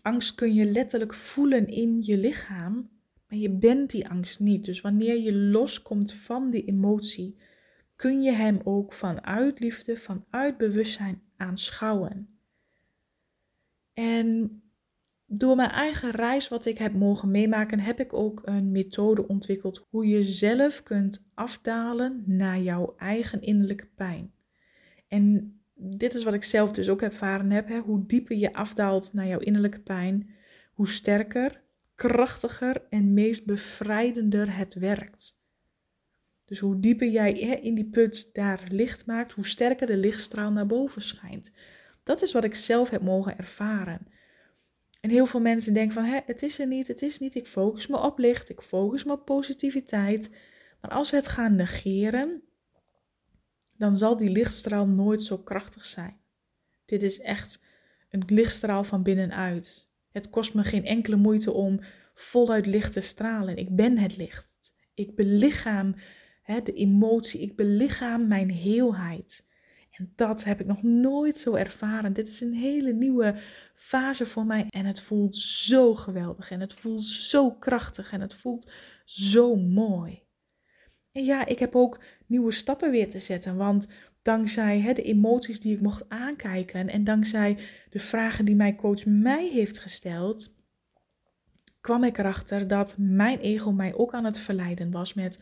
angst 0.02 0.36
kun 0.36 0.54
je 0.54 0.66
letterlijk 0.66 1.14
voelen 1.14 1.68
in 1.68 1.98
je 2.02 2.18
lichaam, 2.18 2.90
maar 3.28 3.38
je 3.38 3.50
bent 3.50 3.90
die 3.90 4.10
angst 4.10 4.40
niet. 4.40 4.66
Dus 4.66 4.82
wanneer 4.82 5.18
je 5.18 5.36
loskomt 5.36 6.14
van 6.14 6.50
die 6.50 6.66
emotie, 6.66 7.38
kun 8.02 8.22
je 8.22 8.32
hem 8.32 8.60
ook 8.64 8.94
vanuit 8.94 9.60
liefde, 9.60 9.98
vanuit 9.98 10.58
bewustzijn 10.58 11.22
aanschouwen. 11.38 12.40
En 13.94 14.62
door 15.26 15.56
mijn 15.56 15.70
eigen 15.70 16.12
reis, 16.12 16.48
wat 16.48 16.66
ik 16.66 16.78
heb 16.78 16.94
mogen 16.94 17.32
meemaken, 17.32 17.80
heb 17.80 18.00
ik 18.00 18.14
ook 18.14 18.42
een 18.44 18.72
methode 18.72 19.28
ontwikkeld 19.28 19.88
hoe 19.90 20.08
je 20.08 20.24
zelf 20.24 20.84
kunt 20.84 21.26
afdalen 21.34 22.24
naar 22.26 22.60
jouw 22.60 22.94
eigen 22.98 23.42
innerlijke 23.42 23.90
pijn. 23.96 24.34
En 25.08 25.56
dit 25.76 26.14
is 26.14 26.24
wat 26.24 26.34
ik 26.34 26.44
zelf 26.44 26.72
dus 26.72 26.90
ook 26.90 27.02
ervaren 27.02 27.52
heb. 27.52 27.68
Hè? 27.68 27.80
Hoe 27.80 28.06
dieper 28.06 28.38
je 28.38 28.54
afdaalt 28.54 29.14
naar 29.14 29.28
jouw 29.28 29.40
innerlijke 29.40 29.82
pijn, 29.82 30.30
hoe 30.74 30.88
sterker, 30.88 31.62
krachtiger 31.96 32.88
en 32.90 33.14
meest 33.14 33.46
bevrijdender 33.46 34.58
het 34.58 34.74
werkt. 34.74 35.41
Dus 36.52 36.60
hoe 36.60 36.80
dieper 36.80 37.08
jij 37.08 37.32
in 37.62 37.76
die 37.76 37.90
put 37.90 38.30
daar 38.34 38.64
licht 38.70 39.06
maakt, 39.06 39.32
hoe 39.32 39.46
sterker 39.46 39.88
de 39.88 39.98
lichtstraal 39.98 40.52
naar 40.52 40.66
boven 40.66 41.02
schijnt. 41.02 41.52
Dat 42.04 42.22
is 42.22 42.32
wat 42.32 42.44
ik 42.44 42.56
zelf 42.56 42.90
heb 42.90 43.02
mogen 43.02 43.38
ervaren. 43.38 44.08
En 45.02 45.10
heel 45.10 45.26
veel 45.26 45.40
mensen 45.40 45.74
denken 45.74 45.94
van, 45.94 46.22
het 46.26 46.42
is 46.42 46.60
er 46.60 46.68
niet, 46.68 46.88
het 46.88 47.02
is 47.02 47.20
niet, 47.20 47.36
ik 47.36 47.48
focus 47.48 47.88
me 47.88 47.98
op 47.98 48.18
licht, 48.18 48.50
ik 48.50 48.62
focus 48.62 49.04
me 49.04 49.12
op 49.12 49.26
positiviteit. 49.26 50.30
Maar 50.82 50.92
als 50.92 51.10
we 51.10 51.16
het 51.16 51.28
gaan 51.28 51.56
negeren, 51.56 52.42
dan 53.78 53.98
zal 53.98 54.18
die 54.18 54.30
lichtstraal 54.30 54.88
nooit 54.88 55.22
zo 55.22 55.38
krachtig 55.38 55.86
zijn. 55.86 56.18
Dit 56.86 57.04
is 57.04 57.20
echt 57.20 57.62
een 58.10 58.24
lichtstraal 58.26 58.84
van 58.84 59.04
binnenuit. 59.04 59.88
Het 60.12 60.30
kost 60.30 60.54
me 60.54 60.64
geen 60.64 60.86
enkele 60.86 61.16
moeite 61.16 61.52
om 61.52 61.80
voluit 62.14 62.66
licht 62.66 62.94
te 62.94 63.02
stralen. 63.02 63.58
Ik 63.58 63.76
ben 63.76 63.98
het 63.98 64.18
licht. 64.18 64.74
Ik 64.94 65.16
belichaam 65.16 65.96
de 66.60 66.74
emotie, 66.74 67.42
ik 67.42 67.56
belichaam 67.56 68.28
mijn 68.28 68.50
heelheid. 68.50 69.46
En 69.92 70.14
dat 70.16 70.44
heb 70.44 70.60
ik 70.60 70.66
nog 70.66 70.84
nooit 70.84 71.38
zo 71.38 71.54
ervaren. 71.54 72.14
Dit 72.14 72.28
is 72.28 72.42
een 72.42 72.54
hele 72.54 72.94
nieuwe 72.94 73.36
fase 73.76 74.26
voor 74.26 74.46
mij. 74.46 74.66
En 74.70 74.86
het 74.86 75.02
voelt 75.02 75.36
zo 75.36 75.96
geweldig. 75.96 76.52
En 76.52 76.60
het 76.60 76.74
voelt 76.74 77.04
zo 77.04 77.52
krachtig. 77.52 78.12
En 78.12 78.22
het 78.22 78.34
voelt 78.34 78.72
zo 79.06 79.56
mooi. 79.56 80.24
En 81.12 81.24
ja, 81.24 81.46
ik 81.46 81.60
heb 81.60 81.76
ook 81.76 82.00
nieuwe 82.26 82.52
stappen 82.52 82.92
weer 82.92 83.10
te 83.10 83.20
zetten. 83.20 83.56
Want 83.56 83.88
dankzij 84.22 84.94
de 84.94 85.04
emoties 85.04 85.60
die 85.60 85.74
ik 85.74 85.82
mocht 85.82 86.10
aankijken. 86.10 86.90
En 86.90 87.04
dankzij 87.04 87.58
de 87.90 88.00
vragen 88.00 88.46
die 88.46 88.56
mijn 88.56 88.76
coach 88.76 89.06
mij 89.06 89.48
heeft 89.48 89.80
gesteld. 89.80 90.54
kwam 91.82 92.04
ik 92.04 92.18
erachter 92.18 92.68
dat 92.68 92.96
mijn 92.98 93.40
ego 93.40 93.72
mij 93.72 93.94
ook 93.94 94.14
aan 94.14 94.26
het 94.26 94.40
verleiden 94.40 94.92
was 94.92 95.14
met 95.14 95.40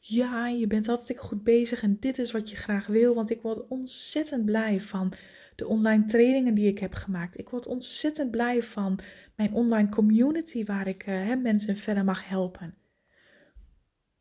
ja, 0.00 0.48
je 0.48 0.66
bent 0.66 0.86
hartstikke 0.86 1.22
goed 1.22 1.42
bezig 1.42 1.82
en 1.82 1.96
dit 2.00 2.18
is 2.18 2.32
wat 2.32 2.50
je 2.50 2.56
graag 2.56 2.86
wil. 2.86 3.14
Want 3.14 3.30
ik 3.30 3.42
word 3.42 3.66
ontzettend 3.68 4.44
blij 4.44 4.80
van 4.80 5.12
de 5.56 5.66
online 5.66 6.04
trainingen 6.04 6.54
die 6.54 6.68
ik 6.68 6.78
heb 6.78 6.94
gemaakt. 6.94 7.38
Ik 7.38 7.48
word 7.48 7.66
ontzettend 7.66 8.30
blij 8.30 8.62
van 8.62 8.98
mijn 9.36 9.52
online 9.52 9.88
community 9.88 10.64
waar 10.64 10.88
ik 10.88 11.06
uh, 11.06 11.34
mensen 11.42 11.76
verder 11.76 12.04
mag 12.04 12.28
helpen. 12.28 12.74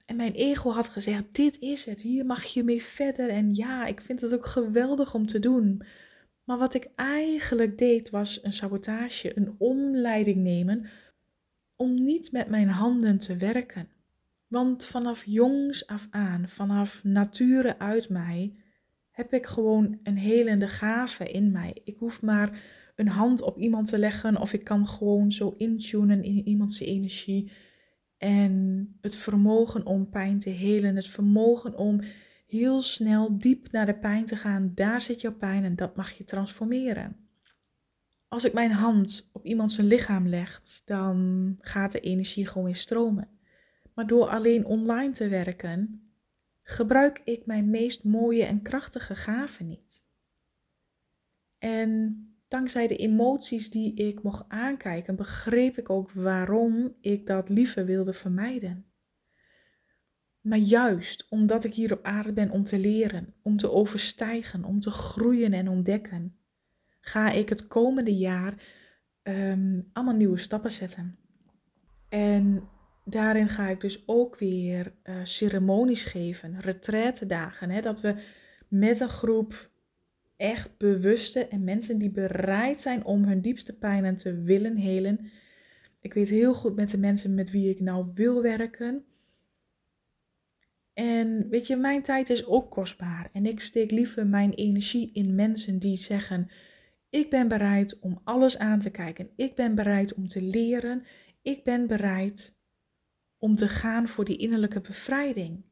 En 0.05 0.15
mijn 0.15 0.33
ego 0.33 0.71
had 0.71 0.87
gezegd: 0.87 1.23
Dit 1.31 1.59
is 1.59 1.85
het, 1.85 2.01
hier 2.01 2.25
mag 2.25 2.43
je 2.43 2.63
mee 2.63 2.83
verder. 2.83 3.29
En 3.29 3.53
ja, 3.53 3.85
ik 3.85 4.01
vind 4.01 4.21
het 4.21 4.33
ook 4.33 4.45
geweldig 4.45 5.13
om 5.13 5.25
te 5.25 5.39
doen. 5.39 5.83
Maar 6.43 6.57
wat 6.57 6.73
ik 6.73 6.89
eigenlijk 6.95 7.77
deed 7.77 8.09
was 8.09 8.43
een 8.43 8.53
sabotage, 8.53 9.37
een 9.37 9.55
omleiding 9.57 10.37
nemen 10.37 10.89
om 11.75 12.03
niet 12.03 12.31
met 12.31 12.49
mijn 12.49 12.67
handen 12.67 13.17
te 13.17 13.35
werken. 13.35 13.89
Want 14.47 14.85
vanaf 14.85 15.25
jongs 15.25 15.87
af 15.87 16.07
aan, 16.09 16.47
vanaf 16.47 17.03
nature 17.03 17.79
uit 17.79 18.09
mij, 18.09 18.55
heb 19.11 19.33
ik 19.33 19.45
gewoon 19.45 19.99
een 20.03 20.17
helende 20.17 20.67
gave 20.67 21.31
in 21.31 21.51
mij. 21.51 21.81
Ik 21.83 21.97
hoef 21.97 22.21
maar 22.21 22.61
een 22.95 23.07
hand 23.07 23.41
op 23.41 23.57
iemand 23.57 23.87
te 23.87 23.97
leggen 23.97 24.37
of 24.37 24.53
ik 24.53 24.63
kan 24.63 24.87
gewoon 24.87 25.31
zo 25.31 25.53
intunen 25.57 26.23
in 26.23 26.47
iemands 26.47 26.79
energie. 26.79 27.51
En 28.17 28.95
het 29.01 29.15
vermogen 29.15 29.85
om 29.85 30.09
pijn 30.09 30.39
te 30.39 30.49
helen, 30.49 30.95
het 30.95 31.07
vermogen 31.07 31.77
om 31.77 32.01
heel 32.47 32.81
snel 32.81 33.37
diep 33.37 33.71
naar 33.71 33.85
de 33.85 33.97
pijn 33.97 34.25
te 34.25 34.35
gaan. 34.35 34.71
Daar 34.75 35.01
zit 35.01 35.21
jouw 35.21 35.35
pijn 35.35 35.63
en 35.63 35.75
dat 35.75 35.95
mag 35.95 36.11
je 36.11 36.23
transformeren. 36.23 37.15
Als 38.27 38.45
ik 38.45 38.53
mijn 38.53 38.71
hand 38.71 39.29
op 39.33 39.45
iemands 39.45 39.77
lichaam 39.77 40.27
leg, 40.27 40.61
dan 40.85 41.55
gaat 41.59 41.91
de 41.91 41.99
energie 41.99 42.45
gewoon 42.47 42.63
weer 42.63 42.75
stromen. 42.75 43.36
Maar 43.97 44.07
door 44.07 44.27
alleen 44.27 44.65
online 44.65 45.11
te 45.11 45.27
werken, 45.27 46.09
gebruik 46.63 47.21
ik 47.23 47.45
mijn 47.45 47.69
meest 47.69 48.03
mooie 48.03 48.43
en 48.43 48.61
krachtige 48.61 49.15
gaven 49.15 49.67
niet. 49.67 50.05
En 51.57 52.21
dankzij 52.47 52.87
de 52.87 52.95
emoties 52.95 53.69
die 53.69 53.93
ik 53.93 54.23
mocht 54.23 54.45
aankijken, 54.47 55.15
begreep 55.15 55.77
ik 55.77 55.89
ook 55.89 56.11
waarom 56.11 56.95
ik 57.01 57.27
dat 57.27 57.49
liever 57.49 57.85
wilde 57.85 58.13
vermijden. 58.13 58.85
Maar 60.41 60.57
juist 60.57 61.27
omdat 61.29 61.63
ik 61.63 61.73
hier 61.73 61.93
op 61.93 62.03
aarde 62.03 62.33
ben 62.33 62.51
om 62.51 62.63
te 62.63 62.79
leren, 62.79 63.33
om 63.41 63.57
te 63.57 63.71
overstijgen, 63.71 64.63
om 64.63 64.79
te 64.79 64.91
groeien 64.91 65.53
en 65.53 65.67
ontdekken, 65.69 66.37
ga 66.99 67.31
ik 67.31 67.49
het 67.49 67.67
komende 67.67 68.17
jaar 68.17 68.53
um, 69.23 69.89
allemaal 69.93 70.15
nieuwe 70.15 70.37
stappen 70.37 70.71
zetten. 70.71 71.17
En 72.09 72.69
daarin 73.09 73.49
ga 73.49 73.69
ik 73.69 73.81
dus 73.81 74.03
ook 74.05 74.37
weer 74.37 74.93
uh, 75.03 75.15
ceremonies 75.23 76.03
geven, 76.03 76.59
retraitedagen. 76.59 77.81
Dat 77.81 78.01
we 78.01 78.15
met 78.67 78.99
een 78.99 79.09
groep 79.09 79.69
echt 80.37 80.77
bewuste 80.77 81.47
en 81.47 81.63
mensen 81.63 81.97
die 81.97 82.11
bereid 82.11 82.81
zijn 82.81 83.05
om 83.05 83.23
hun 83.23 83.41
diepste 83.41 83.77
pijnen 83.77 84.17
te 84.17 84.41
willen 84.41 84.75
helen. 84.75 85.29
Ik 86.01 86.13
weet 86.13 86.29
heel 86.29 86.53
goed 86.53 86.75
met 86.75 86.89
de 86.89 86.97
mensen 86.97 87.33
met 87.33 87.51
wie 87.51 87.69
ik 87.69 87.79
nou 87.79 88.11
wil 88.13 88.41
werken. 88.41 89.05
En 90.93 91.49
weet 91.49 91.67
je, 91.67 91.75
mijn 91.75 92.01
tijd 92.01 92.29
is 92.29 92.45
ook 92.45 92.71
kostbaar. 92.71 93.29
En 93.33 93.45
ik 93.45 93.59
steek 93.59 93.91
liever 93.91 94.27
mijn 94.27 94.53
energie 94.53 95.09
in 95.13 95.35
mensen 95.35 95.79
die 95.79 95.95
zeggen: 95.95 96.49
Ik 97.09 97.29
ben 97.29 97.47
bereid 97.47 97.99
om 97.99 98.21
alles 98.23 98.57
aan 98.57 98.79
te 98.79 98.89
kijken. 98.89 99.29
Ik 99.35 99.55
ben 99.55 99.75
bereid 99.75 100.13
om 100.13 100.27
te 100.27 100.41
leren. 100.41 101.03
Ik 101.41 101.63
ben 101.63 101.87
bereid 101.87 102.56
om 103.37 103.55
te 103.55 103.67
gaan 103.67 104.07
voor 104.07 104.25
die 104.25 104.37
innerlijke 104.37 104.81
bevrijding. 104.81 105.63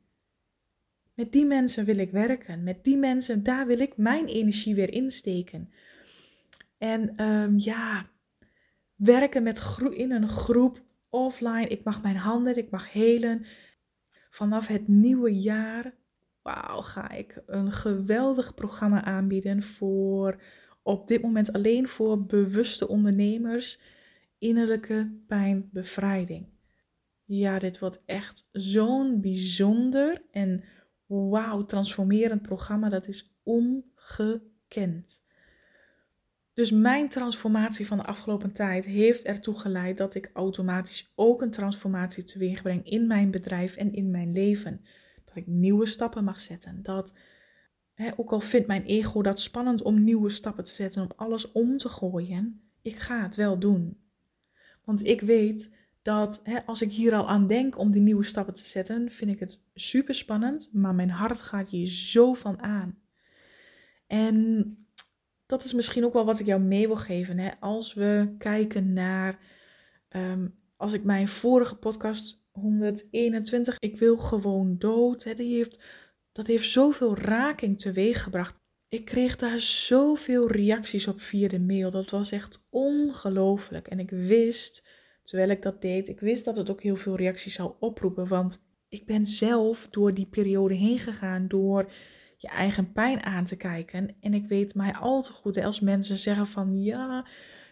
Met 1.13 1.31
die 1.31 1.45
mensen 1.45 1.85
wil 1.85 1.97
ik 1.97 2.11
werken. 2.11 2.63
Met 2.63 2.83
die 2.83 2.97
mensen, 2.97 3.43
daar 3.43 3.67
wil 3.67 3.79
ik 3.79 3.97
mijn 3.97 4.25
energie 4.25 4.75
weer 4.75 4.91
insteken. 4.91 5.69
En 6.77 7.23
um, 7.23 7.57
ja, 7.57 8.09
werken 8.95 9.43
met 9.43 9.77
in 9.91 10.11
een 10.11 10.29
groep 10.29 10.83
offline. 11.09 11.67
Ik 11.67 11.83
mag 11.83 12.01
mijn 12.01 12.15
handen, 12.15 12.57
ik 12.57 12.69
mag 12.69 12.91
helen. 12.91 13.45
Vanaf 14.29 14.67
het 14.67 14.87
nieuwe 14.87 15.39
jaar, 15.39 15.93
wauw, 16.41 16.81
ga 16.81 17.11
ik 17.11 17.41
een 17.45 17.71
geweldig 17.71 18.53
programma 18.53 19.03
aanbieden 19.03 19.63
voor 19.63 20.41
op 20.83 21.07
dit 21.07 21.21
moment 21.21 21.53
alleen 21.53 21.87
voor 21.87 22.25
bewuste 22.25 22.87
ondernemers 22.87 23.79
innerlijke 24.37 25.11
pijnbevrijding. 25.27 26.54
Ja, 27.25 27.59
dit 27.59 27.79
wordt 27.79 28.01
echt 28.05 28.47
zo'n 28.51 29.21
bijzonder 29.21 30.21
en 30.31 30.63
wauw, 31.05 31.65
transformerend 31.65 32.41
programma. 32.41 32.89
Dat 32.89 33.07
is 33.07 33.37
ongekend. 33.43 35.23
Dus 36.53 36.71
mijn 36.71 37.09
transformatie 37.09 37.87
van 37.87 37.97
de 37.97 38.05
afgelopen 38.05 38.51
tijd 38.51 38.85
heeft 38.85 39.23
ertoe 39.23 39.59
geleid 39.59 39.97
dat 39.97 40.15
ik 40.15 40.29
automatisch 40.33 41.11
ook 41.15 41.41
een 41.41 41.51
transformatie 41.51 42.23
teweeg 42.23 42.61
breng 42.61 42.85
in 42.89 43.07
mijn 43.07 43.31
bedrijf 43.31 43.75
en 43.75 43.93
in 43.93 44.11
mijn 44.11 44.31
leven. 44.31 44.81
Dat 45.25 45.35
ik 45.35 45.47
nieuwe 45.47 45.85
stappen 45.85 46.23
mag 46.23 46.39
zetten. 46.39 46.83
Dat, 46.83 47.13
hè, 47.93 48.11
ook 48.19 48.31
al 48.31 48.39
vindt 48.39 48.67
mijn 48.67 48.83
ego 48.83 49.21
dat 49.21 49.39
spannend 49.39 49.81
om 49.81 50.03
nieuwe 50.03 50.29
stappen 50.29 50.63
te 50.63 50.73
zetten, 50.73 51.01
om 51.01 51.11
alles 51.15 51.51
om 51.51 51.77
te 51.77 51.89
gooien, 51.89 52.61
ik 52.81 52.99
ga 52.99 53.21
het 53.21 53.35
wel 53.35 53.59
doen. 53.59 53.97
Want 54.83 55.05
ik 55.05 55.21
weet 55.21 55.69
dat 56.05 56.39
hè, 56.43 56.65
als 56.65 56.81
ik 56.81 56.91
hier 56.91 57.15
al 57.15 57.29
aan 57.29 57.47
denk 57.47 57.77
om 57.77 57.91
die 57.91 58.01
nieuwe 58.01 58.23
stappen 58.23 58.53
te 58.53 58.67
zetten, 58.67 59.11
vind 59.11 59.31
ik 59.31 59.39
het 59.39 59.61
super 59.73 60.15
spannend, 60.15 60.69
maar 60.73 60.95
mijn 60.95 61.09
hart 61.09 61.41
gaat 61.41 61.69
hier 61.69 61.87
zo 61.87 62.33
van 62.33 62.61
aan. 62.61 62.99
En 64.07 64.77
dat 65.45 65.63
is 65.63 65.73
misschien 65.73 66.05
ook 66.05 66.13
wel 66.13 66.25
wat 66.25 66.39
ik 66.39 66.45
jou 66.45 66.61
mee 66.61 66.87
wil 66.87 66.95
geven. 66.95 67.37
Hè? 67.37 67.49
Als 67.59 67.93
we 67.93 68.35
kijken 68.37 68.93
naar, 68.93 69.39
um, 70.09 70.55
als 70.75 70.93
ik 70.93 71.03
mijn 71.03 71.27
vorige 71.27 71.75
podcast 71.75 72.47
121, 72.51 73.77
ik 73.79 73.99
wil 73.99 74.17
gewoon 74.17 74.77
dood, 74.77 75.23
hè, 75.23 75.33
die 75.33 75.55
heeft, 75.55 75.83
dat 76.31 76.47
heeft 76.47 76.69
zoveel 76.69 77.17
raking 77.17 77.79
teweeg 77.79 78.23
gebracht. 78.23 78.59
Ik 78.87 79.05
kreeg 79.05 79.35
daar 79.35 79.59
zoveel 79.59 80.51
reacties 80.51 81.07
op 81.07 81.21
via 81.21 81.47
de 81.47 81.59
mail. 81.59 81.89
Dat 81.89 82.09
was 82.09 82.31
echt 82.31 82.65
ongelooflijk. 82.69 83.87
En 83.87 83.99
ik 83.99 84.09
wist, 84.09 84.87
terwijl 85.25 85.49
ik 85.49 85.61
dat 85.61 85.81
deed, 85.81 86.07
ik 86.07 86.19
wist 86.19 86.45
dat 86.45 86.57
het 86.57 86.69
ook 86.69 86.81
heel 86.81 86.95
veel 86.95 87.15
reacties 87.15 87.53
zou 87.53 87.73
oproepen. 87.79 88.27
Want 88.27 88.65
ik 88.89 89.05
ben 89.05 89.25
zelf 89.25 89.87
door 89.87 90.13
die 90.13 90.25
periode 90.25 90.73
heen 90.73 90.99
gegaan, 90.99 91.47
door 91.47 91.91
je 92.37 92.47
eigen 92.47 92.91
pijn 92.91 93.23
aan 93.23 93.45
te 93.45 93.55
kijken. 93.55 94.15
En 94.21 94.33
ik 94.33 94.47
weet 94.47 94.75
mij 94.75 94.93
al 94.93 95.21
te 95.21 95.31
goed 95.31 95.57
als 95.57 95.79
mensen 95.79 96.17
zeggen 96.17 96.47
van 96.47 96.83
ja, 96.83 97.27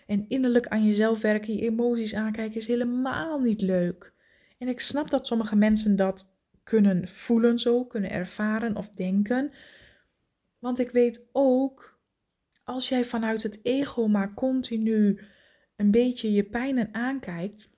en 0.07 0.25
innerlijk 0.27 0.67
aan 0.67 0.85
jezelf 0.85 1.21
werken, 1.21 1.55
je 1.55 1.61
emoties 1.61 2.15
aankijken 2.15 2.55
is 2.55 2.67
helemaal 2.67 3.39
niet 3.39 3.61
leuk. 3.61 4.13
En 4.57 4.67
ik 4.67 4.79
snap 4.79 5.09
dat 5.09 5.27
sommige 5.27 5.55
mensen 5.55 5.95
dat 5.95 6.31
kunnen 6.63 7.07
voelen 7.07 7.59
zo, 7.59 7.85
kunnen 7.85 8.11
ervaren 8.11 8.75
of 8.75 8.89
denken. 8.89 9.51
Want 10.59 10.79
ik 10.79 10.89
weet 10.89 11.27
ook, 11.31 11.99
als 12.63 12.89
jij 12.89 13.05
vanuit 13.05 13.43
het 13.43 13.59
ego 13.63 14.07
maar 14.07 14.33
continu 14.33 15.19
een 15.75 15.91
beetje 15.91 16.31
je 16.31 16.43
pijnen 16.43 16.93
aankijkt. 16.93 17.69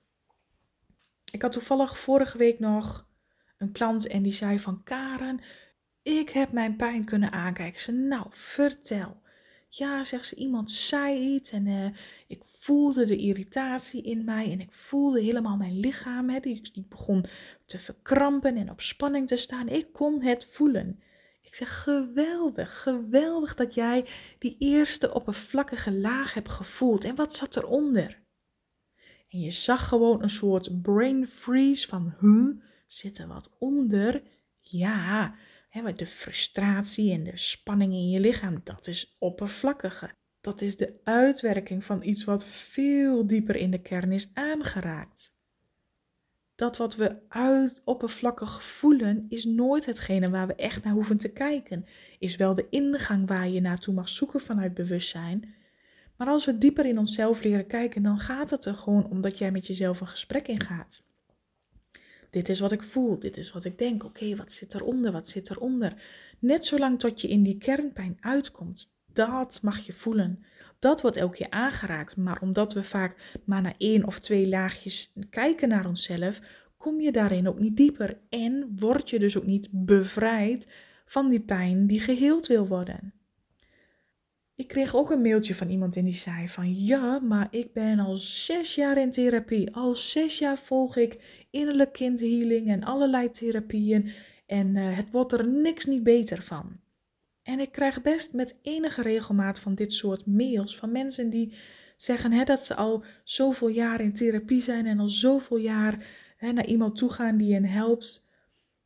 Ik 1.32 1.42
had 1.42 1.52
toevallig 1.52 1.98
vorige 1.98 2.38
week 2.38 2.58
nog 2.58 3.06
een 3.58 3.72
klant 3.72 4.06
en 4.06 4.22
die 4.22 4.32
zei 4.32 4.58
van 4.58 4.82
Karen, 4.82 5.40
ik 6.02 6.30
heb 6.30 6.52
mijn 6.52 6.76
pijn 6.76 7.04
kunnen 7.04 7.32
aankijken. 7.32 7.80
Ze, 7.80 7.92
nou, 7.92 8.26
vertel. 8.30 9.22
Ja, 9.68 10.04
zegt 10.04 10.26
ze, 10.26 10.34
iemand 10.34 10.70
zei 10.70 11.34
iets 11.34 11.50
en 11.50 11.66
uh, 11.66 11.86
ik 12.26 12.42
voelde 12.44 13.04
de 13.04 13.16
irritatie 13.16 14.02
in 14.02 14.24
mij 14.24 14.52
en 14.52 14.60
ik 14.60 14.72
voelde 14.72 15.20
helemaal 15.20 15.56
mijn 15.56 15.78
lichaam. 15.78 16.30
Hè, 16.30 16.40
die, 16.40 16.70
die 16.72 16.86
begon 16.88 17.24
te 17.64 17.78
verkrampen 17.78 18.56
en 18.56 18.70
op 18.70 18.80
spanning 18.80 19.26
te 19.26 19.36
staan. 19.36 19.68
Ik 19.68 19.92
kon 19.92 20.22
het 20.22 20.46
voelen. 20.50 21.00
Zeg, 21.56 21.82
geweldig, 21.82 22.82
geweldig 22.82 23.54
dat 23.54 23.74
jij 23.74 24.06
die 24.38 24.56
eerste 24.58 25.14
oppervlakkige 25.14 25.92
laag 25.92 26.34
hebt 26.34 26.48
gevoeld. 26.48 27.04
En 27.04 27.14
wat 27.14 27.34
zat 27.34 27.56
eronder? 27.56 28.22
En 29.28 29.40
je 29.40 29.50
zag 29.50 29.88
gewoon 29.88 30.22
een 30.22 30.30
soort 30.30 30.82
brain 30.82 31.26
freeze 31.26 31.88
van, 31.88 32.14
huh, 32.20 32.62
zit 32.86 33.18
er 33.18 33.26
wat 33.26 33.56
onder? 33.58 34.22
Ja, 34.60 35.34
de 35.96 36.06
frustratie 36.06 37.12
en 37.12 37.24
de 37.24 37.38
spanning 37.38 37.92
in 37.92 38.10
je 38.10 38.20
lichaam, 38.20 38.60
dat 38.64 38.86
is 38.86 39.16
oppervlakkige. 39.18 40.14
Dat 40.40 40.60
is 40.60 40.76
de 40.76 41.00
uitwerking 41.04 41.84
van 41.84 42.02
iets 42.02 42.24
wat 42.24 42.46
veel 42.46 43.26
dieper 43.26 43.56
in 43.56 43.70
de 43.70 43.82
kern 43.82 44.12
is 44.12 44.30
aangeraakt. 44.34 45.35
Dat 46.56 46.76
wat 46.76 46.96
we 46.96 47.16
uit 47.28 47.82
oppervlakkig 47.84 48.62
voelen, 48.62 49.26
is 49.28 49.44
nooit 49.44 49.86
hetgene 49.86 50.30
waar 50.30 50.46
we 50.46 50.54
echt 50.54 50.84
naar 50.84 50.92
hoeven 50.92 51.16
te 51.16 51.28
kijken. 51.28 51.86
Is 52.18 52.36
wel 52.36 52.54
de 52.54 52.66
ingang 52.70 53.28
waar 53.28 53.48
je 53.48 53.60
naartoe 53.60 53.94
mag 53.94 54.08
zoeken 54.08 54.40
vanuit 54.40 54.74
bewustzijn. 54.74 55.54
Maar 56.16 56.28
als 56.28 56.44
we 56.44 56.58
dieper 56.58 56.86
in 56.86 56.98
onszelf 56.98 57.42
leren 57.42 57.66
kijken, 57.66 58.02
dan 58.02 58.18
gaat 58.18 58.50
het 58.50 58.64
er 58.64 58.74
gewoon 58.74 59.10
om 59.10 59.20
dat 59.20 59.38
jij 59.38 59.50
met 59.50 59.66
jezelf 59.66 60.00
een 60.00 60.08
gesprek 60.08 60.48
ingaat. 60.48 61.02
Dit 62.30 62.48
is 62.48 62.60
wat 62.60 62.72
ik 62.72 62.82
voel, 62.82 63.18
dit 63.18 63.36
is 63.36 63.52
wat 63.52 63.64
ik 63.64 63.78
denk. 63.78 64.04
Oké, 64.04 64.36
wat 64.36 64.52
zit 64.52 64.74
eronder, 64.74 65.12
wat 65.12 65.28
zit 65.28 65.50
eronder? 65.50 66.02
Net 66.38 66.64
zolang 66.64 66.98
tot 66.98 67.20
je 67.20 67.28
in 67.28 67.42
die 67.42 67.58
kernpijn 67.58 68.16
uitkomt, 68.20 68.95
dat 69.16 69.58
mag 69.62 69.78
je 69.78 69.92
voelen. 69.92 70.44
Dat 70.78 71.00
wordt 71.00 71.16
elke 71.16 71.36
keer 71.36 71.50
aangeraakt, 71.50 72.16
maar 72.16 72.40
omdat 72.40 72.72
we 72.72 72.84
vaak 72.84 73.40
maar 73.44 73.62
naar 73.62 73.74
één 73.78 74.06
of 74.06 74.18
twee 74.18 74.48
laagjes 74.48 75.12
kijken 75.30 75.68
naar 75.68 75.86
onszelf, 75.86 76.40
kom 76.76 77.00
je 77.00 77.12
daarin 77.12 77.48
ook 77.48 77.58
niet 77.58 77.76
dieper 77.76 78.18
en 78.28 78.76
word 78.78 79.10
je 79.10 79.18
dus 79.18 79.36
ook 79.36 79.46
niet 79.46 79.68
bevrijd 79.70 80.66
van 81.06 81.28
die 81.28 81.40
pijn 81.40 81.86
die 81.86 82.00
geheeld 82.00 82.46
wil 82.46 82.66
worden. 82.66 83.14
Ik 84.54 84.68
kreeg 84.68 84.94
ook 84.94 85.10
een 85.10 85.20
mailtje 85.20 85.54
van 85.54 85.68
iemand 85.68 85.96
en 85.96 86.04
die 86.04 86.12
zei 86.12 86.48
van 86.48 86.74
ja, 86.74 87.18
maar 87.18 87.48
ik 87.50 87.72
ben 87.72 87.98
al 87.98 88.16
zes 88.16 88.74
jaar 88.74 88.98
in 88.98 89.10
therapie. 89.10 89.74
Al 89.74 89.94
zes 89.94 90.38
jaar 90.38 90.58
volg 90.58 90.96
ik 90.96 91.46
innerlijk 91.50 91.92
kindhealing 91.92 92.68
en 92.68 92.84
allerlei 92.84 93.30
therapieën 93.30 94.12
en 94.46 94.76
uh, 94.76 94.96
het 94.96 95.10
wordt 95.10 95.32
er 95.32 95.48
niks 95.48 95.84
niet 95.84 96.02
beter 96.02 96.42
van. 96.42 96.80
En 97.46 97.60
ik 97.60 97.72
krijg 97.72 98.02
best 98.02 98.32
met 98.32 98.58
enige 98.62 99.02
regelmaat 99.02 99.60
van 99.60 99.74
dit 99.74 99.92
soort 99.92 100.26
mails 100.26 100.76
van 100.76 100.92
mensen 100.92 101.30
die 101.30 101.54
zeggen 101.96 102.32
hè, 102.32 102.44
dat 102.44 102.64
ze 102.64 102.74
al 102.74 103.04
zoveel 103.24 103.68
jaar 103.68 104.00
in 104.00 104.12
therapie 104.12 104.60
zijn 104.60 104.86
en 104.86 105.00
al 105.00 105.08
zoveel 105.08 105.58
jaar 105.58 106.06
hè, 106.36 106.52
naar 106.52 106.66
iemand 106.66 106.96
toe 106.96 107.10
gaan 107.10 107.36
die 107.36 107.54
hen 107.54 107.64
helpt. 107.64 108.28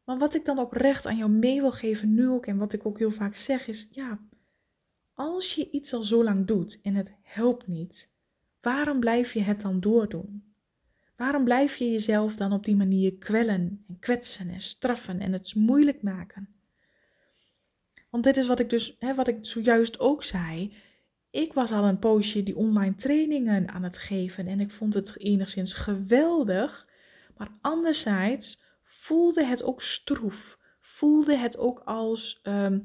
Maar 0.04 0.18
wat 0.18 0.34
ik 0.34 0.44
dan 0.44 0.58
ook 0.58 0.76
recht 0.76 1.06
aan 1.06 1.16
jou 1.16 1.30
mee 1.30 1.60
wil 1.60 1.72
geven 1.72 2.14
nu 2.14 2.28
ook 2.28 2.46
en 2.46 2.56
wat 2.56 2.72
ik 2.72 2.86
ook 2.86 2.98
heel 2.98 3.10
vaak 3.10 3.34
zeg 3.34 3.68
is 3.68 3.88
ja 3.90 4.20
als 5.20 5.54
je 5.54 5.70
iets 5.70 5.92
al 5.92 6.02
zo 6.02 6.24
lang 6.24 6.46
doet 6.46 6.80
en 6.82 6.94
het 6.94 7.14
helpt 7.22 7.66
niet, 7.66 8.10
waarom 8.60 9.00
blijf 9.00 9.32
je 9.32 9.40
het 9.40 9.60
dan 9.60 9.80
doordoen? 9.80 10.44
Waarom 11.16 11.44
blijf 11.44 11.76
je 11.76 11.90
jezelf 11.90 12.36
dan 12.36 12.52
op 12.52 12.64
die 12.64 12.76
manier 12.76 13.14
kwellen 13.14 13.84
en 13.88 13.96
kwetsen 13.98 14.48
en 14.48 14.60
straffen 14.60 15.20
en 15.20 15.32
het 15.32 15.54
moeilijk 15.54 16.02
maken? 16.02 16.48
Want 18.10 18.24
dit 18.24 18.36
is 18.36 18.46
wat 18.46 18.60
ik 18.60 18.70
dus, 18.70 18.96
hè, 18.98 19.14
wat 19.14 19.28
ik 19.28 19.38
zojuist 19.40 19.98
ook 19.98 20.22
zei. 20.22 20.72
Ik 21.30 21.52
was 21.52 21.72
al 21.72 21.84
een 21.84 21.98
poosje 21.98 22.42
die 22.42 22.56
online 22.56 22.94
trainingen 22.94 23.68
aan 23.68 23.82
het 23.82 23.98
geven 23.98 24.46
en 24.46 24.60
ik 24.60 24.70
vond 24.70 24.94
het 24.94 25.18
enigszins 25.18 25.72
geweldig. 25.72 26.88
Maar 27.36 27.58
anderzijds 27.60 28.60
voelde 28.82 29.44
het 29.44 29.62
ook 29.62 29.82
stroef. 29.82 30.58
Voelde 30.80 31.36
het 31.36 31.58
ook 31.58 31.80
als 31.84 32.40
um, 32.42 32.80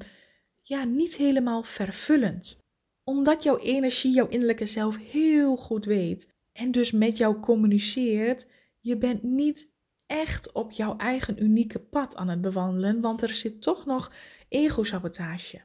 ja, 0.62 0.84
niet 0.84 1.16
helemaal 1.16 1.62
vervullend. 1.62 2.64
Omdat 3.04 3.42
jouw 3.42 3.58
energie, 3.58 4.12
jouw 4.12 4.28
innerlijke 4.28 4.66
zelf 4.66 4.98
heel 4.98 5.56
goed 5.56 5.84
weet 5.84 6.34
en 6.52 6.70
dus 6.70 6.92
met 6.92 7.16
jou 7.16 7.40
communiceert, 7.40 8.46
je 8.80 8.96
bent 8.96 9.22
niet 9.22 9.74
echt 10.06 10.52
op 10.52 10.72
jouw 10.72 10.96
eigen 10.96 11.42
unieke 11.42 11.78
pad 11.78 12.16
aan 12.16 12.28
het 12.28 12.40
bewandelen, 12.40 13.00
want 13.00 13.22
er 13.22 13.34
zit 13.34 13.62
toch 13.62 13.86
nog 13.86 14.12
ego-sabotage. 14.48 15.60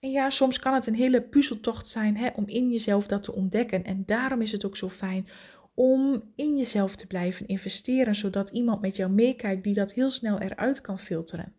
En 0.00 0.10
ja, 0.10 0.30
soms 0.30 0.58
kan 0.58 0.74
het 0.74 0.86
een 0.86 0.94
hele 0.94 1.22
puzzeltocht 1.22 1.86
zijn 1.86 2.16
hè, 2.16 2.28
om 2.34 2.48
in 2.48 2.70
jezelf 2.70 3.06
dat 3.06 3.22
te 3.22 3.32
ontdekken. 3.32 3.84
En 3.84 4.02
daarom 4.06 4.40
is 4.40 4.52
het 4.52 4.64
ook 4.64 4.76
zo 4.76 4.88
fijn 4.88 5.28
om 5.74 6.22
in 6.36 6.56
jezelf 6.56 6.96
te 6.96 7.06
blijven 7.06 7.46
investeren, 7.46 8.14
zodat 8.14 8.50
iemand 8.50 8.80
met 8.80 8.96
jou 8.96 9.10
meekijkt 9.10 9.64
die 9.64 9.74
dat 9.74 9.92
heel 9.92 10.10
snel 10.10 10.38
eruit 10.38 10.80
kan 10.80 10.98
filteren. 10.98 11.54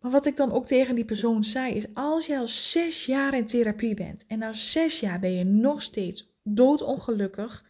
Maar 0.00 0.10
wat 0.10 0.26
ik 0.26 0.36
dan 0.36 0.52
ook 0.52 0.66
tegen 0.66 0.94
die 0.94 1.04
persoon 1.04 1.44
zei, 1.44 1.74
is 1.74 1.86
als 1.94 2.26
je 2.26 2.38
al 2.38 2.46
zes 2.46 3.06
jaar 3.06 3.34
in 3.34 3.46
therapie 3.46 3.94
bent 3.94 4.26
en 4.26 4.38
na 4.38 4.52
zes 4.52 5.00
jaar 5.00 5.20
ben 5.20 5.32
je 5.32 5.44
nog 5.44 5.82
steeds 5.82 6.34
doodongelukkig 6.42 7.66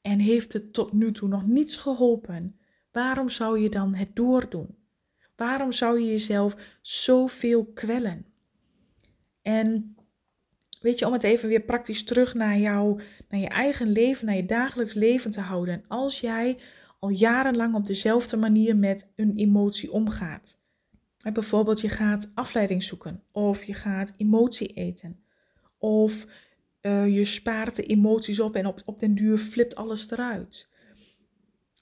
en 0.00 0.18
heeft 0.18 0.52
het 0.52 0.72
tot 0.72 0.92
nu 0.92 1.12
toe 1.12 1.28
nog 1.28 1.46
niets 1.46 1.76
geholpen, 1.76 2.58
waarom 2.94 3.28
zou 3.28 3.60
je 3.60 3.68
dan 3.68 3.94
het 3.94 4.16
doordoen? 4.16 4.76
Waarom 5.36 5.72
zou 5.72 6.00
je 6.00 6.06
jezelf 6.06 6.56
zoveel 6.82 7.64
kwellen? 7.64 8.26
En 9.42 9.96
weet 10.80 10.98
je, 10.98 11.06
om 11.06 11.12
het 11.12 11.22
even 11.22 11.48
weer 11.48 11.62
praktisch 11.62 12.04
terug 12.04 12.34
naar 12.34 12.58
jou, 12.58 13.02
naar 13.28 13.40
je 13.40 13.48
eigen 13.48 13.88
leven, 13.88 14.26
naar 14.26 14.36
je 14.36 14.46
dagelijks 14.46 14.94
leven 14.94 15.30
te 15.30 15.40
houden. 15.40 15.84
Als 15.88 16.20
jij 16.20 16.58
al 16.98 17.08
jarenlang 17.08 17.74
op 17.74 17.86
dezelfde 17.86 18.36
manier 18.36 18.76
met 18.76 19.12
een 19.16 19.36
emotie 19.36 19.92
omgaat. 19.92 20.58
Bijvoorbeeld 21.32 21.80
je 21.80 21.88
gaat 21.88 22.30
afleiding 22.34 22.82
zoeken 22.82 23.22
of 23.32 23.64
je 23.64 23.74
gaat 23.74 24.12
emotie 24.16 24.68
eten. 24.68 25.24
Of 25.78 26.26
uh, 26.82 27.14
je 27.16 27.24
spaart 27.24 27.76
de 27.76 27.86
emoties 27.86 28.40
op 28.40 28.56
en 28.56 28.66
op, 28.66 28.82
op 28.84 29.00
den 29.00 29.14
duur 29.14 29.38
flipt 29.38 29.74
alles 29.74 30.10
eruit. 30.10 30.68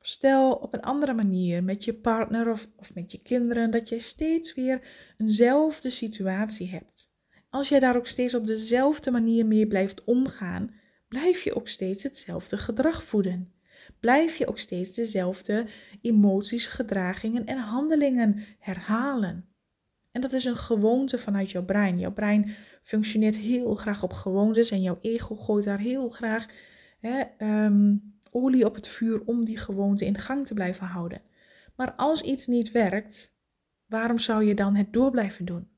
Stel 0.03 0.53
op 0.53 0.75
een 0.75 0.81
andere 0.81 1.15
manier 1.15 1.65
met 1.65 1.85
je 1.85 1.95
partner 1.95 2.51
of, 2.51 2.69
of 2.77 2.95
met 2.95 3.13
je 3.13 3.23
kinderen 3.23 3.71
dat 3.71 3.89
je 3.89 3.99
steeds 3.99 4.55
weer 4.55 4.81
eenzelfde 5.17 5.91
situatie 5.91 6.71
hebt. 6.71 7.11
Als 7.51 7.69
jij 7.69 7.79
daar 7.79 7.97
ook 7.97 8.07
steeds 8.07 8.35
op 8.35 8.47
dezelfde 8.47 9.11
manier 9.11 9.47
mee 9.47 9.67
blijft 9.67 10.05
omgaan, 10.05 10.75
blijf 11.09 11.43
je 11.43 11.55
ook 11.55 11.69
steeds 11.69 12.03
hetzelfde 12.03 12.59
gedrag 12.59 13.05
voeden. 13.05 13.53
Blijf 14.01 14.37
je 14.37 14.47
ook 14.47 14.59
steeds 14.59 14.91
dezelfde 14.91 15.67
emoties, 16.01 16.67
gedragingen 16.67 17.47
en 17.47 17.59
handelingen 17.59 18.45
herhalen. 18.59 19.47
En 20.13 20.21
dat 20.21 20.33
is 20.33 20.45
een 20.45 20.57
gewoonte 20.57 21.19
vanuit 21.19 21.51
jouw 21.51 21.65
brein. 21.65 21.99
Jouw 21.99 22.13
brein 22.13 22.55
functioneert 22.83 23.37
heel 23.37 23.75
graag 23.75 24.03
op 24.03 24.13
gewoontes 24.13 24.71
en 24.71 24.83
jouw 24.83 24.99
ego 25.01 25.35
gooit 25.35 25.65
daar 25.65 25.79
heel 25.79 26.09
graag 26.09 26.47
hè, 27.01 27.21
ehm, 27.39 27.97
olie 28.33 28.67
op 28.67 28.75
het 28.75 28.89
vuur 28.89 29.23
om 29.25 29.45
die 29.45 29.57
gewoonte 29.57 30.05
in 30.05 30.19
gang 30.19 30.47
te 30.47 30.55
blijven 30.55 30.87
houden. 30.87 31.23
Maar 31.77 31.93
als 31.93 32.23
iets 32.23 32.47
niet 32.47 32.73
werkt, 32.73 33.35
waarom 33.87 34.19
zou 34.19 34.45
je 34.45 34.55
dan 34.55 34.75
het 34.75 34.93
door 34.93 35.11
blijven 35.11 35.45
doen? 35.45 35.69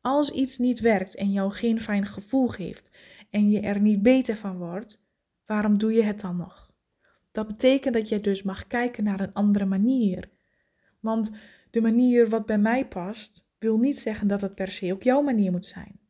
Als 0.00 0.30
iets 0.30 0.58
niet 0.58 0.80
werkt 0.80 1.14
en 1.14 1.32
jou 1.32 1.52
geen 1.52 1.80
fijn 1.80 2.06
gevoel 2.06 2.48
geeft 2.48 2.90
en 3.30 3.50
je 3.50 3.60
er 3.60 3.80
niet 3.80 4.02
beter 4.02 4.36
van 4.36 4.56
wordt, 4.56 5.02
waarom 5.46 5.78
doe 5.78 5.92
je 5.92 6.02
het 6.02 6.20
dan 6.20 6.36
nog? 6.36 6.72
Dat 7.32 7.46
betekent 7.46 7.94
dat 7.94 8.08
je 8.08 8.20
dus 8.20 8.42
mag 8.42 8.66
kijken 8.66 9.04
naar 9.04 9.20
een 9.20 9.32
andere 9.32 9.64
manier. 9.64 10.28
Want 11.00 11.30
de 11.70 11.80
manier 11.80 12.28
wat 12.28 12.46
bij 12.46 12.58
mij 12.58 12.86
past, 12.86 13.48
wil 13.58 13.78
niet 13.78 13.98
zeggen 13.98 14.28
dat 14.28 14.40
het 14.40 14.54
per 14.54 14.70
se 14.70 14.92
ook 14.92 15.02
jouw 15.02 15.22
manier 15.22 15.50
moet 15.50 15.66
zijn. 15.66 16.00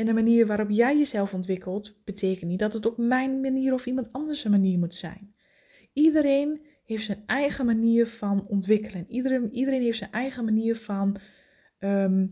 En 0.00 0.06
de 0.06 0.12
manier 0.12 0.46
waarop 0.46 0.70
jij 0.70 0.96
jezelf 0.96 1.34
ontwikkelt, 1.34 2.04
betekent 2.04 2.50
niet 2.50 2.58
dat 2.58 2.72
het 2.72 2.86
ook 2.86 2.96
mijn 2.96 3.40
manier 3.40 3.72
of 3.72 3.86
iemand 3.86 4.12
anders 4.12 4.44
manier 4.44 4.78
moet 4.78 4.94
zijn. 4.94 5.34
Iedereen 5.92 6.66
heeft 6.84 7.04
zijn 7.04 7.22
eigen 7.26 7.66
manier 7.66 8.06
van 8.06 8.46
ontwikkelen. 8.46 9.06
Iedereen, 9.08 9.52
iedereen 9.52 9.82
heeft 9.82 9.98
zijn 9.98 10.12
eigen 10.12 10.44
manier 10.44 10.76
van 10.76 11.16
ehm, 11.78 12.26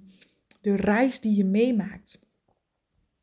de 0.61 0.77
reis 0.77 1.21
die 1.21 1.37
je 1.37 1.45
meemaakt. 1.45 2.21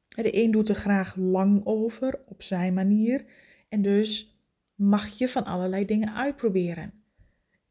De 0.08 0.44
een 0.44 0.52
doet 0.52 0.70
er 0.70 0.76
graag 0.76 1.16
lang 1.16 1.62
over 1.64 2.20
op 2.26 2.44
zijn 2.44 2.74
manier. 2.74 3.26
En 3.70 3.82
dus 3.82 4.40
mag 4.76 5.08
je 5.08 5.30
van 5.30 5.44
allerlei 5.44 5.86
dingen 5.86 6.16
uitproberen. 6.16 6.94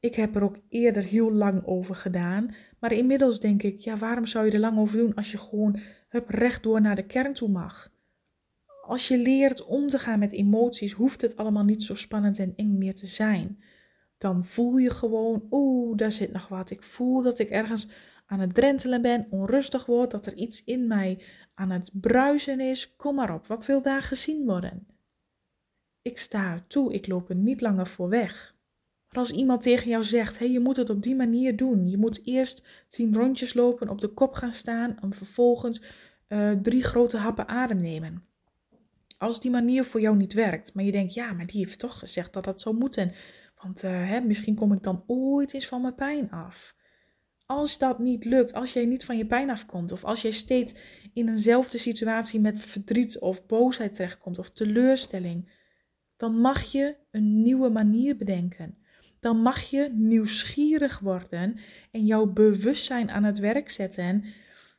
Ik 0.00 0.14
heb 0.14 0.36
er 0.36 0.42
ook 0.42 0.58
eerder 0.68 1.02
heel 1.02 1.32
lang 1.32 1.64
over 1.64 1.94
gedaan. 1.94 2.54
Maar 2.78 2.92
inmiddels 2.92 3.40
denk 3.40 3.62
ik, 3.62 3.78
ja, 3.78 3.96
waarom 3.96 4.26
zou 4.26 4.46
je 4.46 4.52
er 4.52 4.58
lang 4.58 4.78
over 4.78 4.98
doen 4.98 5.14
als 5.14 5.30
je 5.30 5.38
gewoon 5.38 5.80
hup, 6.14 6.28
rechtdoor 6.28 6.80
naar 6.80 6.96
de 6.96 7.06
kern 7.06 7.32
toe 7.32 7.48
mag? 7.48 7.92
Als 8.86 9.08
je 9.08 9.18
leert 9.18 9.64
om 9.64 9.88
te 9.88 9.98
gaan 9.98 10.18
met 10.18 10.32
emoties, 10.32 10.92
hoeft 10.92 11.20
het 11.20 11.36
allemaal 11.36 11.64
niet 11.64 11.82
zo 11.82 11.94
spannend 11.94 12.38
en 12.38 12.52
eng 12.56 12.78
meer 12.78 12.94
te 12.94 13.06
zijn. 13.06 13.62
Dan 14.18 14.44
voel 14.44 14.76
je 14.76 14.90
gewoon, 14.90 15.46
oeh, 15.50 15.96
daar 15.96 16.12
zit 16.12 16.32
nog 16.32 16.48
wat. 16.48 16.70
Ik 16.70 16.82
voel 16.82 17.22
dat 17.22 17.38
ik 17.38 17.50
ergens 17.50 17.88
aan 18.26 18.40
het 18.40 18.54
drentelen 18.54 19.02
ben, 19.02 19.26
onrustig 19.30 19.86
word, 19.86 20.10
dat 20.10 20.26
er 20.26 20.34
iets 20.34 20.64
in 20.64 20.86
mij 20.86 21.22
aan 21.54 21.70
het 21.70 21.90
bruisen 21.92 22.60
is. 22.60 22.96
Kom 22.96 23.14
maar 23.14 23.34
op, 23.34 23.46
wat 23.46 23.66
wil 23.66 23.82
daar 23.82 24.02
gezien 24.02 24.44
worden? 24.44 24.86
Ik 26.02 26.18
sta 26.18 26.52
er 26.52 26.66
toe, 26.66 26.92
ik 26.92 27.06
loop 27.06 27.28
er 27.28 27.36
niet 27.36 27.60
langer 27.60 27.86
voor 27.86 28.08
weg. 28.08 28.53
Als 29.16 29.30
iemand 29.30 29.62
tegen 29.62 29.88
jou 29.88 30.04
zegt, 30.04 30.38
hey, 30.38 30.50
je 30.50 30.60
moet 30.60 30.76
het 30.76 30.90
op 30.90 31.02
die 31.02 31.16
manier 31.16 31.56
doen. 31.56 31.88
Je 31.90 31.98
moet 31.98 32.26
eerst 32.26 32.66
tien 32.88 33.14
rondjes 33.14 33.54
lopen, 33.54 33.88
op 33.88 34.00
de 34.00 34.08
kop 34.08 34.34
gaan 34.34 34.52
staan 34.52 34.98
en 35.00 35.12
vervolgens 35.12 35.82
uh, 36.28 36.50
drie 36.50 36.82
grote 36.82 37.16
happen 37.16 37.48
adem 37.48 37.80
nemen. 37.80 38.24
Als 39.18 39.40
die 39.40 39.50
manier 39.50 39.84
voor 39.84 40.00
jou 40.00 40.16
niet 40.16 40.32
werkt, 40.32 40.74
maar 40.74 40.84
je 40.84 40.92
denkt, 40.92 41.14
ja, 41.14 41.32
maar 41.32 41.46
die 41.46 41.64
heeft 41.64 41.78
toch 41.78 41.98
gezegd 41.98 42.32
dat 42.32 42.44
dat 42.44 42.60
zou 42.60 42.76
moeten. 42.76 43.12
Want 43.62 43.84
uh, 43.84 43.90
hè, 43.90 44.20
misschien 44.20 44.54
kom 44.54 44.72
ik 44.72 44.82
dan 44.82 45.04
ooit 45.06 45.54
eens 45.54 45.66
van 45.66 45.80
mijn 45.80 45.94
pijn 45.94 46.30
af. 46.30 46.74
Als 47.46 47.78
dat 47.78 47.98
niet 47.98 48.24
lukt, 48.24 48.54
als 48.54 48.72
jij 48.72 48.84
niet 48.84 49.04
van 49.04 49.16
je 49.16 49.26
pijn 49.26 49.50
afkomt, 49.50 49.92
of 49.92 50.04
als 50.04 50.22
jij 50.22 50.30
steeds 50.30 50.74
in 51.12 51.28
eenzelfde 51.28 51.78
situatie 51.78 52.40
met 52.40 52.60
verdriet 52.60 53.18
of 53.18 53.46
boosheid 53.46 53.94
terechtkomt 53.94 54.38
of 54.38 54.50
teleurstelling, 54.50 55.50
dan 56.16 56.40
mag 56.40 56.62
je 56.62 56.96
een 57.10 57.42
nieuwe 57.42 57.68
manier 57.68 58.16
bedenken. 58.16 58.78
Dan 59.24 59.42
mag 59.42 59.62
je 59.62 59.90
nieuwsgierig 59.92 60.98
worden 60.98 61.56
en 61.90 62.06
jouw 62.06 62.26
bewustzijn 62.26 63.10
aan 63.10 63.24
het 63.24 63.38
werk 63.38 63.70
zetten. 63.70 64.24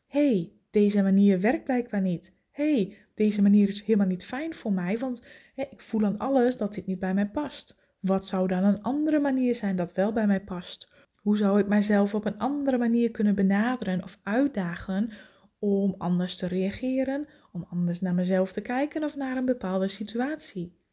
hey, 0.08 0.52
deze 0.70 1.02
manier 1.02 1.40
werkt 1.40 1.64
blijkbaar 1.64 2.02
niet. 2.02 2.34
hey, 2.52 2.98
deze 3.16 3.42
manier 3.42 3.68
is 3.68 3.84
helemaal 3.84 4.08
niet 4.08 4.26
fijn 4.26 4.56
voor 4.56 4.74
mij, 4.74 4.98
want 4.98 5.24
ik 5.56 5.82
voel 5.82 6.06
aan 6.06 6.18
alles 6.18 6.58
dat 6.58 6.74
dit 6.74 6.86
niet 6.86 7.00
bij 7.00 7.14
mij 7.14 7.30
past. 7.30 7.76
Wat 8.00 8.26
zou 8.26 8.48
dan 8.48 8.64
een 8.64 8.82
andere 8.82 9.20
manier 9.20 9.56
zijn 9.56 9.76
dat 9.76 9.94
wel 9.94 10.12
bij 10.12 10.28
mij 10.28 10.42
past? 10.42 10.92
Hoe 11.16 11.38
zou 11.38 11.60
ik 11.60 11.68
mijzelf 11.68 12.16
op 12.16 12.26
een 12.26 12.38
andere 12.38 12.78
manier 12.78 13.12
kunnen 13.12 13.36
benaderen 13.36 14.04
of 14.04 14.20
uitdagen 14.24 15.12
om 15.60 15.96
anders 15.98 16.38
te 16.38 16.48
reageren, 16.48 17.28
om 17.52 17.66
anders 17.70 18.02
naar 18.02 18.14
mezelf 18.14 18.52
te 18.52 18.62
kijken 18.62 19.04
of 19.04 19.16
naar 19.16 19.38
een 19.38 19.46
bepaalde 19.46 19.88
situatie? 19.88 20.85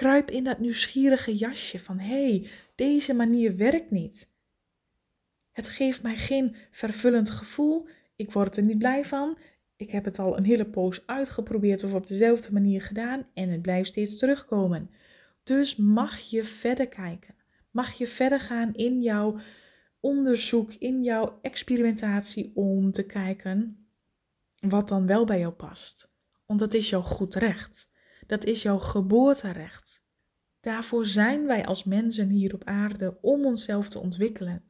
Kruip 0.00 0.30
in 0.30 0.44
dat 0.44 0.58
nieuwsgierige 0.58 1.36
jasje 1.36 1.78
van 1.78 1.98
hé, 1.98 2.38
hey, 2.38 2.48
deze 2.74 3.14
manier 3.14 3.56
werkt 3.56 3.90
niet. 3.90 4.32
Het 5.52 5.68
geeft 5.68 6.02
mij 6.02 6.16
geen 6.16 6.56
vervullend 6.70 7.30
gevoel, 7.30 7.88
ik 8.16 8.32
word 8.32 8.56
er 8.56 8.62
niet 8.62 8.78
blij 8.78 9.04
van, 9.04 9.38
ik 9.76 9.90
heb 9.90 10.04
het 10.04 10.18
al 10.18 10.36
een 10.36 10.44
hele 10.44 10.66
poos 10.66 11.06
uitgeprobeerd 11.06 11.84
of 11.84 11.92
op 11.92 12.06
dezelfde 12.06 12.52
manier 12.52 12.82
gedaan 12.82 13.26
en 13.34 13.48
het 13.48 13.62
blijft 13.62 13.88
steeds 13.88 14.16
terugkomen. 14.16 14.90
Dus 15.42 15.76
mag 15.76 16.18
je 16.18 16.44
verder 16.44 16.88
kijken 16.88 17.34
mag 17.70 17.92
je 17.92 18.06
verder 18.06 18.40
gaan 18.40 18.74
in 18.74 19.02
jouw 19.02 19.40
onderzoek, 20.00 20.72
in 20.72 21.02
jouw 21.02 21.38
experimentatie 21.42 22.52
om 22.54 22.92
te 22.92 23.06
kijken 23.06 23.86
wat 24.68 24.88
dan 24.88 25.06
wel 25.06 25.24
bij 25.24 25.38
jou 25.38 25.52
past. 25.52 26.12
Want 26.46 26.60
dat 26.60 26.74
is 26.74 26.90
jouw 26.90 27.02
goed 27.02 27.34
recht. 27.34 27.90
Dat 28.30 28.44
is 28.44 28.62
jouw 28.62 28.78
geboorterecht. 28.78 30.06
Daarvoor 30.60 31.06
zijn 31.06 31.46
wij 31.46 31.66
als 31.66 31.84
mensen 31.84 32.28
hier 32.28 32.54
op 32.54 32.64
aarde 32.64 33.18
om 33.20 33.44
onszelf 33.44 33.88
te 33.88 33.98
ontwikkelen. 33.98 34.64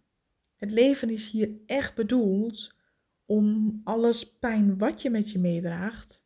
Het 0.57 0.71
leven 0.71 1.11
is 1.11 1.31
hier 1.31 1.51
echt 1.67 1.95
bedoeld 1.95 2.75
om 3.25 3.81
alles 3.85 4.39
pijn 4.39 4.79
wat 4.79 5.03
je 5.03 5.11
met 5.11 5.31
je 5.31 5.39
meedraagt 5.39 6.25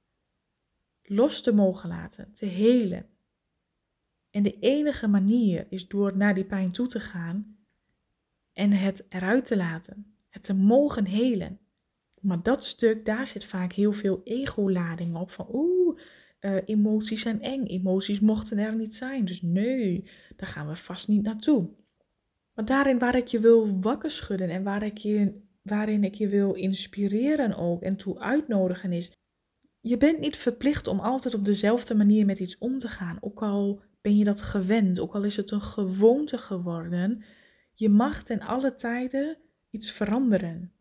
los 1.02 1.42
te 1.42 1.52
mogen 1.52 1.88
laten, 1.88 2.32
te 2.32 2.46
helen. 2.46 3.06
En 4.30 4.42
de 4.42 4.58
enige 4.58 5.06
manier 5.06 5.66
is 5.68 5.88
door 5.88 6.16
naar 6.16 6.34
die 6.34 6.44
pijn 6.44 6.70
toe 6.70 6.86
te 6.86 7.00
gaan 7.00 7.56
en 8.52 8.72
het 8.72 9.06
eruit 9.08 9.44
te 9.44 9.56
laten, 9.56 10.16
het 10.28 10.42
te 10.42 10.54
mogen 10.54 11.06
helen. 11.06 11.58
Maar 12.20 12.42
dat 12.42 12.64
stuk, 12.64 13.04
daar 13.04 13.26
zit 13.26 13.44
vaak 13.44 13.72
heel 13.72 13.92
veel 13.92 14.20
ego-lading 14.24 15.16
op. 15.16 15.30
Van 15.30 15.48
oeh, 15.52 15.73
uh, 16.44 16.56
emoties 16.64 17.20
zijn 17.20 17.42
eng, 17.42 17.64
emoties 17.64 18.20
mochten 18.20 18.58
er 18.58 18.74
niet 18.74 18.94
zijn. 18.94 19.24
Dus 19.24 19.42
nee, 19.42 20.08
daar 20.36 20.48
gaan 20.48 20.68
we 20.68 20.76
vast 20.76 21.08
niet 21.08 21.22
naartoe. 21.22 21.68
Maar 22.54 22.64
daarin 22.64 22.98
waar 22.98 23.14
ik 23.14 23.26
je 23.26 23.40
wil 23.40 23.80
wakker 23.80 24.10
schudden 24.10 24.48
en 24.48 24.62
waar 24.62 24.82
ik 24.82 24.98
je, 24.98 25.42
waarin 25.62 26.04
ik 26.04 26.14
je 26.14 26.28
wil 26.28 26.52
inspireren 26.52 27.56
ook 27.56 27.82
en 27.82 27.96
toe 27.96 28.18
uitnodigen 28.18 28.92
is. 28.92 29.12
Je 29.80 29.96
bent 29.96 30.20
niet 30.20 30.36
verplicht 30.36 30.86
om 30.86 31.00
altijd 31.00 31.34
op 31.34 31.44
dezelfde 31.44 31.94
manier 31.94 32.24
met 32.24 32.38
iets 32.38 32.58
om 32.58 32.78
te 32.78 32.88
gaan. 32.88 33.18
Ook 33.20 33.42
al 33.42 33.82
ben 34.00 34.16
je 34.16 34.24
dat 34.24 34.42
gewend, 34.42 35.00
ook 35.00 35.14
al 35.14 35.24
is 35.24 35.36
het 35.36 35.50
een 35.50 35.62
gewoonte 35.62 36.38
geworden. 36.38 37.24
Je 37.74 37.88
mag 37.88 38.22
ten 38.22 38.40
alle 38.40 38.74
tijden 38.74 39.36
iets 39.70 39.90
veranderen. 39.90 40.72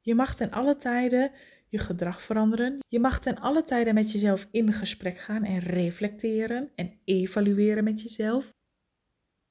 Je 0.00 0.14
mag 0.14 0.34
ten 0.36 0.50
alle 0.50 0.76
tijden 0.76 1.30
je 1.76 1.82
gedrag 1.82 2.22
veranderen. 2.22 2.78
Je 2.88 3.00
mag 3.00 3.20
ten 3.20 3.38
alle 3.38 3.64
tijden 3.64 3.94
met 3.94 4.12
jezelf 4.12 4.48
in 4.50 4.72
gesprek 4.72 5.18
gaan 5.18 5.44
en 5.44 5.58
reflecteren 5.58 6.70
en 6.74 6.92
evalueren 7.04 7.84
met 7.84 8.02
jezelf. 8.02 8.54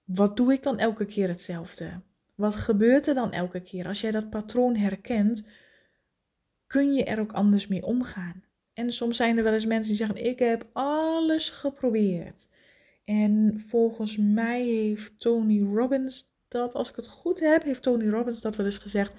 Wat 0.03 0.37
doe 0.37 0.53
ik 0.53 0.63
dan 0.63 0.79
elke 0.79 1.05
keer 1.05 1.27
hetzelfde? 1.27 2.01
Wat 2.35 2.55
gebeurt 2.55 3.07
er 3.07 3.13
dan 3.13 3.31
elke 3.31 3.61
keer? 3.61 3.87
Als 3.87 4.01
jij 4.01 4.11
dat 4.11 4.29
patroon 4.29 4.75
herkent, 4.75 5.49
kun 6.67 6.93
je 6.93 7.03
er 7.03 7.19
ook 7.19 7.31
anders 7.31 7.67
mee 7.67 7.85
omgaan. 7.85 8.43
En 8.73 8.91
soms 8.91 9.17
zijn 9.17 9.37
er 9.37 9.43
wel 9.43 9.53
eens 9.53 9.65
mensen 9.65 9.95
die 9.95 10.05
zeggen: 10.05 10.25
Ik 10.25 10.39
heb 10.39 10.69
alles 10.73 11.49
geprobeerd. 11.49 12.47
En 13.05 13.63
volgens 13.67 14.17
mij 14.17 14.63
heeft 14.63 15.19
Tony 15.19 15.61
Robbins 15.61 16.33
dat, 16.47 16.75
als 16.75 16.89
ik 16.89 16.95
het 16.95 17.07
goed 17.07 17.39
heb, 17.39 17.63
heeft 17.63 17.81
Tony 17.81 18.09
Robbins 18.09 18.41
dat 18.41 18.55
wel 18.55 18.65
eens 18.65 18.77
gezegd. 18.77 19.13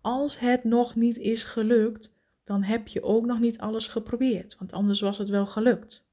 Als 0.00 0.38
het 0.38 0.64
nog 0.64 0.94
niet 0.94 1.18
is 1.18 1.44
gelukt, 1.44 2.12
dan 2.48 2.62
heb 2.62 2.88
je 2.88 3.02
ook 3.02 3.26
nog 3.26 3.40
niet 3.40 3.58
alles 3.58 3.86
geprobeerd. 3.86 4.56
Want 4.58 4.72
anders 4.72 5.00
was 5.00 5.18
het 5.18 5.28
wel 5.28 5.46
gelukt. 5.46 6.06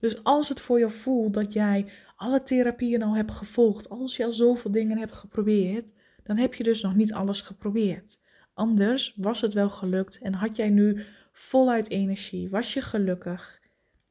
Dus 0.00 0.24
als 0.24 0.48
het 0.48 0.60
voor 0.60 0.78
jou 0.78 0.90
voelt 0.90 1.34
dat 1.34 1.52
jij 1.52 1.86
alle 2.16 2.42
therapieën 2.42 3.02
al 3.02 3.16
hebt 3.16 3.30
gevolgd, 3.30 3.88
als 3.88 4.16
je 4.16 4.24
al 4.24 4.32
zoveel 4.32 4.70
dingen 4.70 4.98
hebt 4.98 5.14
geprobeerd, 5.14 5.92
dan 6.22 6.36
heb 6.36 6.54
je 6.54 6.62
dus 6.62 6.82
nog 6.82 6.94
niet 6.94 7.12
alles 7.12 7.40
geprobeerd. 7.40 8.20
Anders 8.54 9.14
was 9.16 9.40
het 9.40 9.52
wel 9.52 9.70
gelukt 9.70 10.18
en 10.18 10.34
had 10.34 10.56
jij 10.56 10.68
nu 10.68 11.04
voluit 11.32 11.90
energie, 11.90 12.48
was 12.48 12.74
je 12.74 12.80
gelukkig 12.80 13.60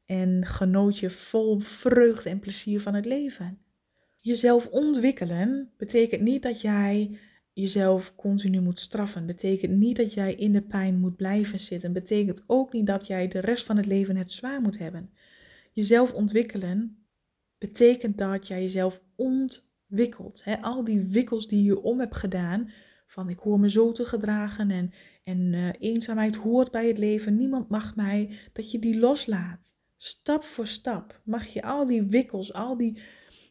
en 0.04 0.46
genoot 0.46 0.98
je 0.98 1.10
vol 1.10 1.58
vreugde 1.58 2.30
en 2.30 2.38
plezier 2.38 2.80
van 2.80 2.94
het 2.94 3.04
leven. 3.04 3.58
Jezelf 4.20 4.66
ontwikkelen 4.66 5.72
betekent 5.76 6.22
niet 6.22 6.42
dat 6.42 6.60
jij 6.60 7.18
jezelf 7.60 8.14
continu 8.14 8.60
moet 8.60 8.80
straffen. 8.80 9.26
Betekent 9.26 9.76
niet 9.76 9.96
dat 9.96 10.12
jij 10.12 10.34
in 10.34 10.52
de 10.52 10.62
pijn 10.62 10.98
moet 10.98 11.16
blijven 11.16 11.60
zitten. 11.60 11.92
Betekent 11.92 12.44
ook 12.46 12.72
niet 12.72 12.86
dat 12.86 13.06
jij 13.06 13.28
de 13.28 13.38
rest 13.38 13.64
van 13.64 13.76
het 13.76 13.86
leven 13.86 14.16
het 14.16 14.32
zwaar 14.32 14.60
moet 14.60 14.78
hebben. 14.78 15.10
Jezelf 15.72 16.12
ontwikkelen 16.12 17.06
betekent 17.58 18.18
dat 18.18 18.46
jij 18.46 18.60
jezelf 18.60 19.02
ontwikkelt. 19.16 20.44
al 20.60 20.84
die 20.84 21.00
wikkels 21.00 21.48
die 21.48 21.64
je 21.64 21.82
om 21.82 22.00
hebt 22.00 22.16
gedaan, 22.16 22.70
van 23.06 23.28
ik 23.28 23.38
hoor 23.38 23.60
me 23.60 23.70
zo 23.70 23.92
te 23.92 24.04
gedragen 24.04 24.70
en, 24.70 24.92
en 25.24 25.52
uh, 25.52 25.68
eenzaamheid 25.78 26.36
hoort 26.36 26.70
bij 26.70 26.88
het 26.88 26.98
leven, 26.98 27.36
niemand 27.36 27.68
mag 27.68 27.96
mij, 27.96 28.38
dat 28.52 28.70
je 28.70 28.78
die 28.78 28.98
loslaat. 28.98 29.74
Stap 29.96 30.44
voor 30.44 30.66
stap 30.66 31.20
mag 31.24 31.46
je 31.46 31.62
al 31.62 31.86
die 31.86 32.02
wikkels, 32.02 32.52
al 32.52 32.76
die 32.76 32.98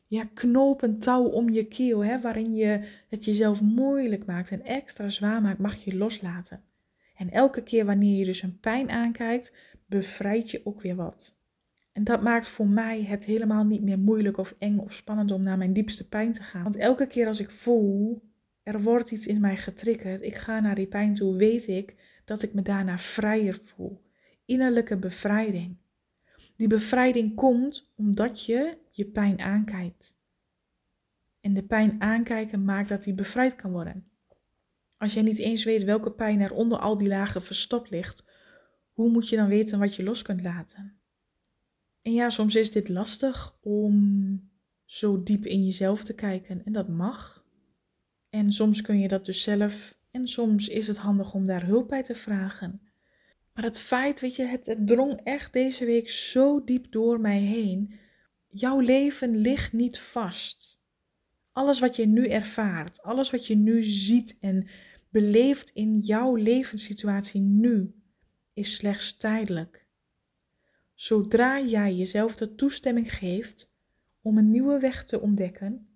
ja, 0.07 0.29
knopen 0.33 0.99
touw 0.99 1.23
om 1.23 1.49
je 1.49 1.65
keel, 1.65 2.03
hè, 2.03 2.21
waarin 2.21 2.55
je 2.55 2.87
het 3.09 3.25
jezelf 3.25 3.61
moeilijk 3.61 4.25
maakt 4.25 4.51
en 4.51 4.63
extra 4.63 5.09
zwaar 5.09 5.41
maakt, 5.41 5.59
mag 5.59 5.83
je 5.83 5.97
loslaten. 5.97 6.63
En 7.15 7.31
elke 7.31 7.63
keer 7.63 7.85
wanneer 7.85 8.19
je 8.19 8.25
dus 8.25 8.41
een 8.41 8.59
pijn 8.59 8.89
aankijkt, 8.89 9.53
bevrijd 9.85 10.51
je 10.51 10.61
ook 10.63 10.81
weer 10.81 10.95
wat. 10.95 11.35
En 11.91 12.03
dat 12.03 12.21
maakt 12.21 12.47
voor 12.47 12.67
mij 12.67 13.03
het 13.03 13.25
helemaal 13.25 13.65
niet 13.65 13.81
meer 13.81 13.99
moeilijk 13.99 14.37
of 14.37 14.55
eng 14.59 14.77
of 14.77 14.93
spannend 14.93 15.31
om 15.31 15.41
naar 15.41 15.57
mijn 15.57 15.73
diepste 15.73 16.07
pijn 16.07 16.31
te 16.31 16.43
gaan. 16.43 16.63
Want 16.63 16.75
elke 16.75 17.07
keer 17.07 17.27
als 17.27 17.39
ik 17.39 17.49
voel, 17.49 18.21
er 18.63 18.81
wordt 18.81 19.11
iets 19.11 19.27
in 19.27 19.39
mij 19.39 19.57
getriggerd, 19.57 20.21
ik 20.21 20.35
ga 20.35 20.59
naar 20.59 20.75
die 20.75 20.87
pijn 20.87 21.13
toe, 21.13 21.35
weet 21.35 21.67
ik 21.67 21.95
dat 22.25 22.41
ik 22.41 22.53
me 22.53 22.61
daarna 22.61 22.97
vrijer 22.97 23.59
voel. 23.63 24.01
Innerlijke 24.45 24.97
bevrijding. 24.97 25.77
Die 26.57 26.67
bevrijding 26.67 27.35
komt 27.35 27.91
omdat 27.95 28.45
je 28.45 28.77
je 28.91 29.05
pijn 29.05 29.39
aankijkt. 29.39 30.15
En 31.41 31.53
de 31.53 31.63
pijn 31.63 32.01
aankijken 32.01 32.63
maakt 32.63 32.89
dat 32.89 33.03
die 33.03 33.13
bevrijd 33.13 33.55
kan 33.55 33.71
worden. 33.71 34.07
Als 34.97 35.13
jij 35.13 35.23
niet 35.23 35.37
eens 35.37 35.63
weet 35.63 35.83
welke 35.83 36.11
pijn 36.11 36.41
er 36.41 36.51
onder 36.51 36.79
al 36.79 36.97
die 36.97 37.07
lagen 37.07 37.41
verstopt 37.41 37.89
ligt, 37.89 38.25
hoe 38.93 39.09
moet 39.09 39.29
je 39.29 39.35
dan 39.35 39.47
weten 39.47 39.79
wat 39.79 39.95
je 39.95 40.03
los 40.03 40.21
kunt 40.21 40.43
laten? 40.43 40.99
En 42.01 42.13
ja, 42.13 42.29
soms 42.29 42.55
is 42.55 42.71
dit 42.71 42.89
lastig 42.89 43.57
om 43.61 44.49
zo 44.85 45.23
diep 45.23 45.45
in 45.45 45.65
jezelf 45.65 46.03
te 46.03 46.13
kijken 46.13 46.65
en 46.65 46.71
dat 46.71 46.87
mag. 46.87 47.45
En 48.29 48.51
soms 48.51 48.81
kun 48.81 48.99
je 48.99 49.07
dat 49.07 49.25
dus 49.25 49.41
zelf 49.41 49.97
en 50.11 50.27
soms 50.27 50.67
is 50.67 50.87
het 50.87 50.97
handig 50.97 51.33
om 51.33 51.45
daar 51.45 51.65
hulp 51.65 51.87
bij 51.87 52.03
te 52.03 52.15
vragen. 52.15 52.81
Maar 53.57 53.65
het 53.65 53.79
feit, 53.79 54.19
weet 54.19 54.35
je, 54.35 54.45
het, 54.45 54.75
drong 54.79 55.21
echt 55.23 55.53
deze 55.53 55.85
week 55.85 56.09
zo 56.09 56.63
diep 56.63 56.91
door 56.91 57.19
mij 57.19 57.39
heen. 57.39 57.93
Jouw 58.47 58.79
leven 58.79 59.37
ligt 59.37 59.73
niet 59.73 59.99
vast. 59.99 60.81
Alles 61.51 61.79
wat 61.79 61.95
je 61.95 62.05
nu 62.05 62.27
ervaart, 62.27 63.01
alles 63.01 63.31
wat 63.31 63.47
je 63.47 63.55
nu 63.55 63.83
ziet 63.83 64.37
en 64.39 64.67
beleeft 65.09 65.69
in 65.69 65.99
jouw 65.99 66.35
levenssituatie 66.35 67.41
nu, 67.41 67.95
is 68.53 68.75
slechts 68.75 69.17
tijdelijk. 69.17 69.85
Zodra 70.93 71.61
jij 71.61 71.95
jezelf 71.95 72.35
de 72.35 72.55
toestemming 72.55 73.13
geeft 73.13 73.71
om 74.21 74.37
een 74.37 74.51
nieuwe 74.51 74.79
weg 74.79 75.03
te 75.03 75.21
ontdekken, 75.21 75.87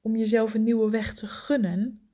om 0.00 0.16
jezelf 0.16 0.54
een 0.54 0.62
nieuwe 0.62 0.90
weg 0.90 1.14
te 1.14 1.26
gunnen, 1.26 2.09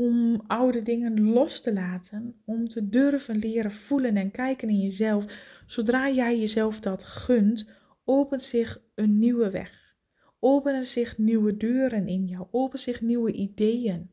om 0.00 0.40
oude 0.46 0.82
dingen 0.82 1.20
los 1.20 1.60
te 1.60 1.72
laten, 1.72 2.40
om 2.44 2.68
te 2.68 2.88
durven 2.88 3.36
leren 3.36 3.72
voelen 3.72 4.16
en 4.16 4.30
kijken 4.30 4.68
in 4.68 4.80
jezelf, 4.80 5.24
zodra 5.66 6.10
jij 6.10 6.38
jezelf 6.38 6.80
dat 6.80 7.04
gunt, 7.04 7.70
opent 8.04 8.42
zich 8.42 8.82
een 8.94 9.18
nieuwe 9.18 9.50
weg. 9.50 9.94
Openen 10.38 10.86
zich 10.86 11.18
nieuwe 11.18 11.56
deuren 11.56 12.08
in 12.08 12.26
jou, 12.26 12.46
openen 12.50 12.78
zich 12.78 13.00
nieuwe 13.00 13.32
ideeën. 13.32 14.10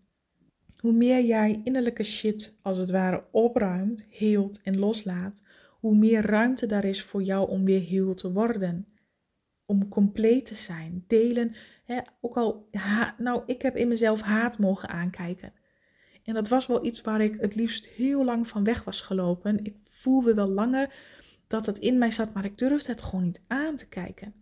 Hoe 0.78 0.92
meer 0.92 1.24
jij 1.24 1.62
innerlijke 1.64 2.04
shit 2.04 2.58
als 2.62 2.78
het 2.78 2.90
ware 2.90 3.24
opruimt, 3.32 4.06
heelt 4.10 4.62
en 4.64 4.80
loslaat, 4.80 5.42
hoe 5.80 5.96
meer 5.96 6.26
ruimte 6.26 6.66
daar 6.66 6.86
is 6.86 7.04
voor 7.04 7.24
jou 7.24 7.50
om 7.50 7.66
weer 7.66 7.82
heel 7.82 8.14
te 8.14 8.32
worden. 8.32 8.88
Om 9.66 9.88
compleet 9.88 10.46
te 10.46 10.56
zijn. 10.56 11.04
Delen. 11.08 11.56
Hè, 11.84 12.00
ook 12.22 12.38
al, 12.38 12.70
nou, 13.18 13.44
ik 13.46 13.62
heb 13.62 13.76
in 13.76 13.88
mezelf 13.88 14.22
haat 14.22 14.60
mogen 14.60 14.90
aankijken. 14.90 15.54
En 16.28 16.34
dat 16.34 16.48
was 16.48 16.68
wel 16.68 16.86
iets 16.86 17.02
waar 17.02 17.22
ik 17.22 17.42
het 17.42 17.56
liefst 17.56 17.86
heel 17.86 18.26
lang 18.26 18.48
van 18.48 18.64
weg 18.64 18.84
was 18.84 19.02
gelopen. 19.02 19.66
Ik 19.66 19.76
voelde 19.90 20.34
wel 20.34 20.48
langer 20.48 20.94
dat 21.48 21.66
het 21.66 21.80
in 21.80 21.98
mij 21.98 22.12
zat, 22.12 22.34
maar 22.34 22.46
ik 22.46 22.58
durfde 22.58 22.92
het 22.92 23.02
gewoon 23.02 23.24
niet 23.24 23.42
aan 23.48 23.76
te 23.76 23.88
kijken. 23.88 24.34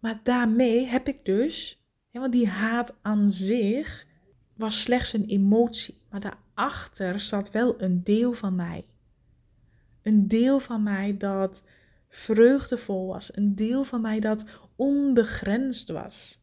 Maar 0.00 0.20
daarmee 0.22 0.86
heb 0.86 1.08
ik 1.08 1.24
dus, 1.24 1.84
want 2.12 2.32
die 2.32 2.48
haat 2.48 2.94
aan 3.02 3.30
zich 3.30 4.06
was 4.56 4.82
slechts 4.82 5.12
een 5.12 5.26
emotie, 5.26 6.00
maar 6.10 6.20
daarachter 6.20 7.20
zat 7.20 7.50
wel 7.50 7.82
een 7.82 8.04
deel 8.04 8.32
van 8.32 8.54
mij. 8.54 8.86
Een 10.02 10.28
deel 10.28 10.60
van 10.60 10.82
mij 10.82 11.16
dat 11.16 11.62
vreugdevol 12.08 13.06
was. 13.06 13.36
Een 13.36 13.54
deel 13.54 13.84
van 13.84 14.00
mij 14.00 14.20
dat 14.20 14.44
onbegrensd 14.76 15.88
was. 15.88 16.39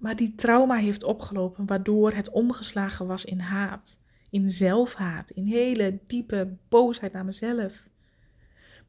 Maar 0.00 0.16
die 0.16 0.34
trauma 0.34 0.76
heeft 0.76 1.02
opgelopen 1.02 1.66
waardoor 1.66 2.12
het 2.12 2.30
omgeslagen 2.30 3.06
was 3.06 3.24
in 3.24 3.38
haat. 3.38 3.98
In 4.30 4.50
zelfhaat. 4.50 5.30
In 5.30 5.44
hele 5.44 5.98
diepe 6.06 6.56
boosheid 6.68 7.12
naar 7.12 7.24
mezelf. 7.24 7.88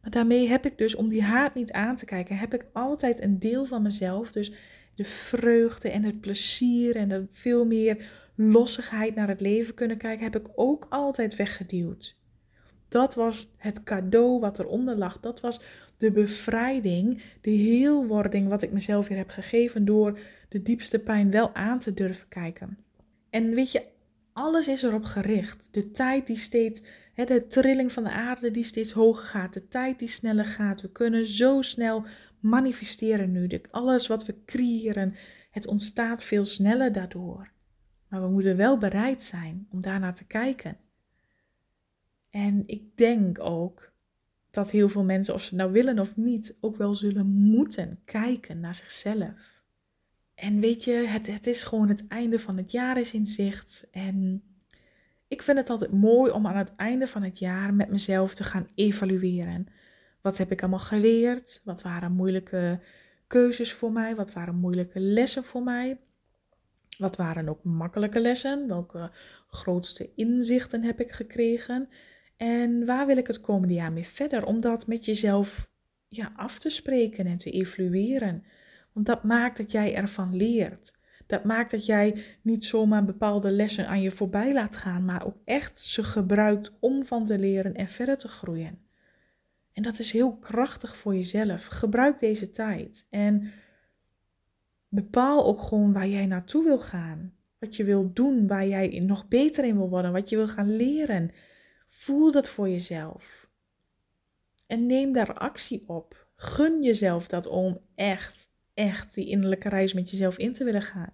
Maar 0.02 0.12
daarmee 0.12 0.48
heb 0.48 0.66
ik 0.66 0.78
dus, 0.78 0.96
om 0.96 1.10
die 1.10 1.24
haat 1.24 1.56
niet 1.56 1.72
aan 1.72 1.96
te 1.96 2.06
kijken, 2.06 2.38
heb 2.38 2.54
ik 2.54 2.66
altijd 2.74 3.22
een 3.22 3.40
deel 3.40 3.66
van 3.66 3.82
mezelf, 3.82 4.32
dus 4.32 4.52
de 4.96 5.06
vreugde 5.06 5.90
en 5.90 6.04
het 6.04 6.22
plezier 6.22 6.96
en 6.96 7.10
de 7.10 7.26
veel 7.32 7.66
meer 7.66 8.06
lossigheid 8.36 9.16
naar 9.16 9.28
het 9.28 9.42
leven 9.42 9.74
kunnen 9.74 9.98
kijken, 9.98 10.24
heb 10.24 10.36
ik 10.36 10.48
ook 10.56 10.88
altijd 10.90 11.36
weggeduwd. 11.36 12.20
Dat 12.88 13.16
was 13.16 13.54
het 13.58 13.84
cadeau 13.84 14.40
wat 14.40 14.60
eronder 14.60 14.98
lag. 14.98 15.20
Dat 15.20 15.40
was 15.40 15.62
de 15.98 16.12
bevrijding, 16.12 17.22
de 17.42 17.52
heelwording 17.52 18.48
wat 18.48 18.62
ik 18.62 18.72
mezelf 18.72 19.08
weer 19.08 19.18
heb 19.18 19.30
gegeven 19.30 19.86
door 19.86 20.20
de 20.52 20.62
diepste 20.62 21.00
pijn 21.00 21.32
wel 21.32 21.56
aan 21.56 21.80
te 21.80 21.94
durven 21.94 22.28
kijken. 22.28 22.78
En 23.30 23.50
weet 23.50 23.72
je, 23.72 23.86
alles 24.34 24.68
is 24.68 24.84
erop 24.84 25.04
gericht. 25.04 25.74
De 25.74 25.92
tijd 25.92 26.28
die 26.28 26.38
steeds, 26.38 26.82
hè, 27.14 27.26
de 27.26 27.48
trilling 27.48 27.92
van 27.92 28.04
de 28.04 28.12
aarde 28.12 28.52
die 28.52 28.64
steeds 28.64 28.92
hoger 28.92 29.24
gaat, 29.24 29.54
de 29.54 29.68
tijd 29.68 30.00
die 30.00 30.08
sneller 30.08 30.46
gaat. 30.46 30.82
We 30.82 30.92
kunnen 30.92 31.26
zo 31.28 31.62
snel 31.62 32.06
manifesteren 32.40 33.32
nu. 33.32 33.62
Alles 33.72 34.08
wat 34.08 34.26
we 34.26 34.36
creëren, 34.46 35.16
het 35.52 35.68
ontstaat 35.68 36.24
veel 36.24 36.46
sneller 36.46 36.92
daardoor. 36.92 37.52
Maar 38.08 38.22
we 38.22 38.30
moeten 38.30 38.58
wel 38.58 38.78
bereid 38.78 39.24
zijn 39.24 39.68
om 39.70 39.82
daarnaar 39.82 40.16
te 40.16 40.28
kijken. 40.28 40.78
En 42.30 42.64
ik 42.66 42.98
denk 42.98 43.40
ook 43.40 43.94
dat 44.50 44.72
heel 44.72 44.90
veel 44.90 45.04
mensen, 45.04 45.34
of 45.34 45.42
ze 45.42 45.56
nou 45.56 45.72
willen 45.72 46.00
of 46.00 46.16
niet, 46.16 46.56
ook 46.60 46.76
wel 46.76 46.96
zullen 46.96 47.28
moeten 47.28 48.00
kijken 48.06 48.60
naar 48.60 48.76
zichzelf. 48.76 49.61
En 50.42 50.60
weet 50.60 50.84
je, 50.84 50.92
het, 50.92 51.28
het 51.28 51.48
is 51.48 51.64
gewoon 51.64 51.90
het 51.90 52.08
einde 52.08 52.40
van 52.40 52.58
het 52.58 52.72
jaar 52.72 53.00
is 53.00 53.14
in 53.14 53.26
zicht. 53.26 53.88
En 53.92 54.44
ik 55.28 55.42
vind 55.42 55.58
het 55.58 55.70
altijd 55.70 55.92
mooi 55.92 56.32
om 56.32 56.48
aan 56.48 56.58
het 56.58 56.76
einde 56.76 57.08
van 57.08 57.24
het 57.24 57.40
jaar 57.40 57.74
met 57.74 57.90
mezelf 57.90 58.36
te 58.36 58.44
gaan 58.44 58.68
evalueren. 58.76 59.68
Wat 60.22 60.38
heb 60.38 60.52
ik 60.52 60.62
allemaal 60.62 60.80
geleerd? 60.80 61.62
Wat 61.64 61.82
waren 61.82 62.12
moeilijke 62.12 62.80
keuzes 63.28 63.74
voor 63.74 63.92
mij? 63.92 64.16
Wat 64.16 64.34
waren 64.34 64.56
moeilijke 64.56 65.00
lessen 65.00 65.44
voor 65.44 65.64
mij? 65.64 66.00
Wat 66.98 67.16
waren 67.16 67.50
ook 67.50 67.64
makkelijke 67.64 68.20
lessen? 68.20 68.68
Welke 68.68 69.12
grootste 69.48 70.10
inzichten 70.16 70.84
heb 70.84 71.00
ik 71.00 71.12
gekregen? 71.12 71.90
En 72.38 72.86
waar 72.86 73.06
wil 73.06 73.18
ik 73.18 73.28
het 73.28 73.42
komende 73.42 73.74
jaar 73.74 73.92
mee 73.92 74.08
verder? 74.08 74.46
Om 74.46 74.62
dat 74.62 74.88
met 74.88 75.06
jezelf 75.06 75.70
ja, 76.08 76.32
af 76.36 76.60
te 76.60 76.70
spreken 76.70 77.26
en 77.26 77.38
te 77.38 77.52
evalueren. 77.52 78.44
Want 78.94 79.06
dat 79.06 79.24
maakt 79.24 79.58
dat 79.58 79.72
jij 79.72 79.96
ervan 79.96 80.36
leert. 80.36 81.00
Dat 81.28 81.44
maakt 81.44 81.72
dat 81.72 81.86
jij 81.86 82.24
niet 82.42 82.66
zomaar 82.66 83.06
bepaalde 83.06 83.52
lessen 83.52 83.88
aan 83.88 84.02
je 84.02 84.12
voorbij 84.12 84.54
laat 84.54 84.76
gaan, 84.76 85.06
maar 85.06 85.26
ook 85.26 85.38
echt 85.46 85.80
ze 85.80 86.04
gebruikt 86.04 86.72
om 86.80 87.06
van 87.06 87.26
te 87.26 87.40
leren 87.40 87.74
en 87.74 87.88
verder 87.88 88.18
te 88.18 88.28
groeien. 88.28 88.80
En 89.74 89.84
dat 89.84 90.00
is 90.00 90.12
heel 90.12 90.38
krachtig 90.38 90.98
voor 90.98 91.16
jezelf. 91.16 91.66
Gebruik 91.66 92.20
deze 92.20 92.52
tijd 92.52 93.08
en 93.10 93.52
bepaal 94.88 95.46
ook 95.46 95.62
gewoon 95.62 95.94
waar 95.94 96.08
jij 96.08 96.26
naartoe 96.26 96.64
wil 96.64 96.80
gaan. 96.80 97.34
Wat 97.60 97.76
je 97.76 97.84
wil 97.84 98.14
doen, 98.14 98.48
waar 98.48 98.68
jij 98.68 99.00
nog 99.00 99.28
beter 99.28 99.66
in 99.66 99.78
wil 99.78 99.90
worden, 99.90 100.12
wat 100.12 100.30
je 100.30 100.36
wil 100.36 100.48
gaan 100.48 100.76
leren. 100.76 101.32
Voel 101.88 102.32
dat 102.32 102.50
voor 102.50 102.70
jezelf. 102.70 103.50
En 104.68 104.86
neem 104.86 105.14
daar 105.14 105.34
actie 105.34 105.84
op. 105.88 106.28
Gun 106.36 106.84
jezelf 106.84 107.28
dat 107.28 107.48
om 107.48 107.80
echt, 107.96 108.51
echt 108.74 109.14
die 109.14 109.28
innerlijke 109.28 109.70
reis 109.70 109.94
met 109.94 110.10
jezelf 110.10 110.38
in 110.38 110.54
te 110.54 110.64
willen 110.64 110.82
gaan. 110.82 111.14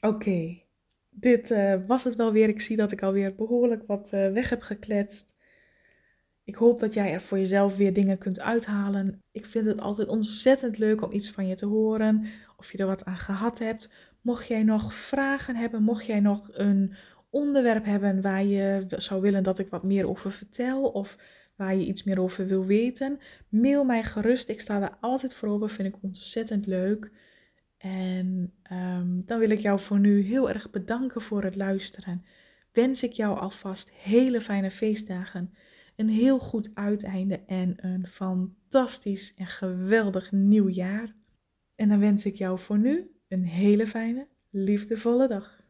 Oké, 0.00 0.62
dit 1.10 1.50
uh, 1.50 1.74
was 1.86 2.04
het 2.04 2.16
wel 2.16 2.32
weer. 2.32 2.48
Ik 2.48 2.60
zie 2.60 2.76
dat 2.76 2.92
ik 2.92 3.02
alweer 3.02 3.34
behoorlijk 3.34 3.82
wat 3.86 4.10
uh, 4.14 4.32
weg 4.32 4.48
heb 4.48 4.62
gekletst. 4.62 5.34
Ik 6.44 6.54
hoop 6.54 6.80
dat 6.80 6.94
jij 6.94 7.12
er 7.12 7.20
voor 7.20 7.38
jezelf 7.38 7.76
weer 7.76 7.92
dingen 7.92 8.18
kunt 8.18 8.40
uithalen. 8.40 9.22
Ik 9.32 9.46
vind 9.46 9.66
het 9.66 9.80
altijd 9.80 10.08
ontzettend 10.08 10.78
leuk 10.78 11.02
om 11.02 11.12
iets 11.12 11.30
van 11.30 11.46
je 11.46 11.54
te 11.54 11.66
horen. 11.66 12.26
Of 12.56 12.72
je 12.72 12.78
er 12.78 12.86
wat 12.86 13.04
aan 13.04 13.16
gehad 13.16 13.58
hebt. 13.58 13.90
Mocht 14.20 14.46
jij 14.46 14.62
nog 14.62 14.94
vragen 14.94 15.56
hebben, 15.56 15.82
mocht 15.82 16.06
jij 16.06 16.20
nog 16.20 16.48
een 16.52 16.94
onderwerp 17.30 17.84
hebben 17.84 18.20
waar 18.20 18.44
je 18.44 18.84
zou 18.88 19.20
willen 19.20 19.42
dat 19.42 19.58
ik 19.58 19.68
wat 19.68 19.82
meer 19.82 20.08
over 20.08 20.32
vertel. 20.32 20.82
Of 20.82 21.16
waar 21.62 21.76
je 21.76 21.86
iets 21.86 22.02
meer 22.02 22.20
over 22.20 22.46
wil 22.46 22.64
weten, 22.64 23.18
mail 23.48 23.84
mij 23.84 24.02
gerust. 24.02 24.48
Ik 24.48 24.60
sta 24.60 24.80
daar 24.80 24.96
altijd 25.00 25.34
voor 25.34 25.48
open, 25.48 25.70
vind 25.70 25.88
ik 25.88 26.02
ontzettend 26.02 26.66
leuk. 26.66 27.10
En 27.78 28.52
um, 28.72 29.22
dan 29.26 29.38
wil 29.38 29.50
ik 29.50 29.60
jou 29.60 29.80
voor 29.80 29.98
nu 29.98 30.20
heel 30.20 30.48
erg 30.48 30.70
bedanken 30.70 31.22
voor 31.22 31.42
het 31.42 31.56
luisteren. 31.56 32.24
Wens 32.72 33.02
ik 33.02 33.12
jou 33.12 33.38
alvast 33.38 33.90
hele 33.90 34.40
fijne 34.40 34.70
feestdagen, 34.70 35.54
een 35.96 36.08
heel 36.08 36.38
goed 36.38 36.70
uiteinde 36.74 37.40
en 37.46 37.74
een 37.76 38.06
fantastisch 38.06 39.34
en 39.34 39.46
geweldig 39.46 40.32
nieuw 40.32 40.68
jaar. 40.68 41.14
En 41.74 41.88
dan 41.88 41.98
wens 41.98 42.26
ik 42.26 42.34
jou 42.34 42.58
voor 42.58 42.78
nu 42.78 43.10
een 43.28 43.44
hele 43.44 43.86
fijne, 43.86 44.26
liefdevolle 44.50 45.28
dag. 45.28 45.61